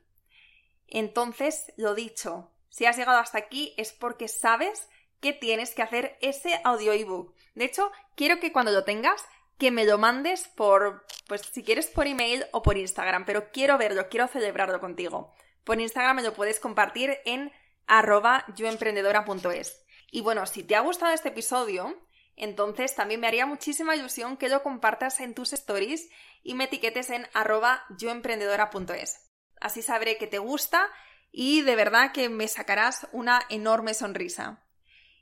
Entonces, 0.86 1.72
lo 1.76 1.94
dicho, 1.94 2.50
si 2.68 2.86
has 2.86 2.96
llegado 2.96 3.18
hasta 3.18 3.38
aquí 3.38 3.72
es 3.78 3.92
porque 3.92 4.28
sabes 4.28 4.88
que 5.20 5.32
tienes 5.32 5.74
que 5.74 5.82
hacer 5.82 6.18
ese 6.20 6.60
audio 6.64 6.92
ebook. 6.92 7.34
De 7.54 7.64
hecho, 7.64 7.90
quiero 8.14 8.40
que 8.40 8.52
cuando 8.52 8.72
lo 8.72 8.84
tengas 8.84 9.24
que 9.58 9.70
me 9.70 9.84
lo 9.84 9.98
mandes 9.98 10.48
por, 10.48 11.06
pues 11.26 11.42
si 11.42 11.62
quieres 11.62 11.86
por 11.86 12.06
email 12.06 12.44
o 12.52 12.62
por 12.62 12.76
Instagram, 12.76 13.24
pero 13.24 13.50
quiero 13.52 13.78
verlo, 13.78 14.08
quiero 14.08 14.28
celebrarlo 14.28 14.80
contigo. 14.80 15.34
Por 15.64 15.80
Instagram 15.80 16.16
me 16.16 16.22
lo 16.22 16.34
puedes 16.34 16.60
compartir 16.60 17.18
en 17.24 17.52
arroba 17.86 18.44
yoemprendedora.es. 18.56 19.84
Y 20.10 20.20
bueno, 20.20 20.46
si 20.46 20.62
te 20.62 20.76
ha 20.76 20.80
gustado 20.80 21.12
este 21.12 21.30
episodio, 21.30 21.96
entonces 22.36 22.94
también 22.94 23.20
me 23.20 23.26
haría 23.26 23.46
muchísima 23.46 23.96
ilusión 23.96 24.36
que 24.36 24.48
lo 24.48 24.62
compartas 24.62 25.20
en 25.20 25.34
tus 25.34 25.52
stories 25.52 26.08
y 26.42 26.54
me 26.54 26.64
etiquetes 26.64 27.10
en 27.10 27.26
arroba 27.32 27.84
yoemprendedora.es. 27.98 29.30
Así 29.60 29.82
sabré 29.82 30.18
que 30.18 30.26
te 30.26 30.38
gusta 30.38 30.90
y 31.30 31.62
de 31.62 31.76
verdad 31.76 32.12
que 32.12 32.28
me 32.28 32.48
sacarás 32.48 33.06
una 33.12 33.42
enorme 33.48 33.94
sonrisa. 33.94 34.64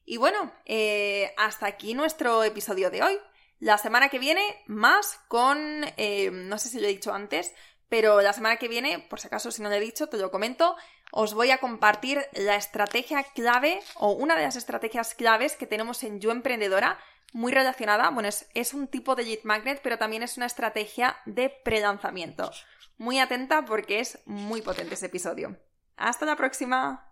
Y 0.05 0.17
bueno, 0.17 0.53
eh, 0.65 1.33
hasta 1.37 1.67
aquí 1.67 1.95
nuestro 1.95 2.43
episodio 2.43 2.91
de 2.91 3.03
hoy. 3.03 3.19
La 3.63 3.79
semana 3.79 4.09
que 4.09 4.19
viene, 4.19 4.43
más 4.67 5.21
con, 5.29 5.85
eh, 5.97 6.33
no 6.33 6.59
sé 6.59 6.69
si 6.69 6.81
lo 6.81 6.87
he 6.89 6.91
dicho 6.91 7.15
antes, 7.15 7.55
pero 7.89 8.21
la 8.21 8.33
semana 8.33 8.57
que 8.57 8.67
viene, 8.67 8.99
por 8.99 9.21
si 9.21 9.29
acaso 9.29 9.53
si 9.53 9.63
no 9.63 9.69
lo 9.69 9.77
he 9.77 9.81
dicho, 9.81 10.09
te 10.09 10.17
lo 10.17 10.33
comento, 10.33 10.75
os 11.13 11.33
voy 11.33 11.53
a 11.53 11.59
compartir 11.59 12.27
la 12.33 12.57
estrategia 12.57 13.23
clave 13.23 13.79
o 13.95 14.11
una 14.15 14.35
de 14.35 14.43
las 14.43 14.57
estrategias 14.57 15.15
claves 15.15 15.55
que 15.55 15.69
tenemos 15.69 16.03
en 16.03 16.19
Yo 16.19 16.33
Emprendedora, 16.33 16.99
muy 17.33 17.53
relacionada, 17.53 18.11
bueno, 18.11 18.31
es, 18.53 18.75
un 18.75 18.89
tipo 18.89 19.15
de 19.15 19.23
lead 19.23 19.45
magnet, 19.45 19.79
pero 19.81 19.97
también 19.97 20.25
es 20.25 20.37
una 20.37 20.47
estrategia 20.47 21.19
de 21.25 21.49
pre-lanzamiento. 21.49 22.51
Muy 22.99 23.21
atenta 23.21 23.65
porque 23.65 24.01
es 24.01 24.19
muy 24.27 24.61
potente 24.61 24.95
ese 24.95 25.07
episodio. 25.07 25.57
Hasta 25.97 26.27
la 26.27 26.35
próxima. 26.35 27.12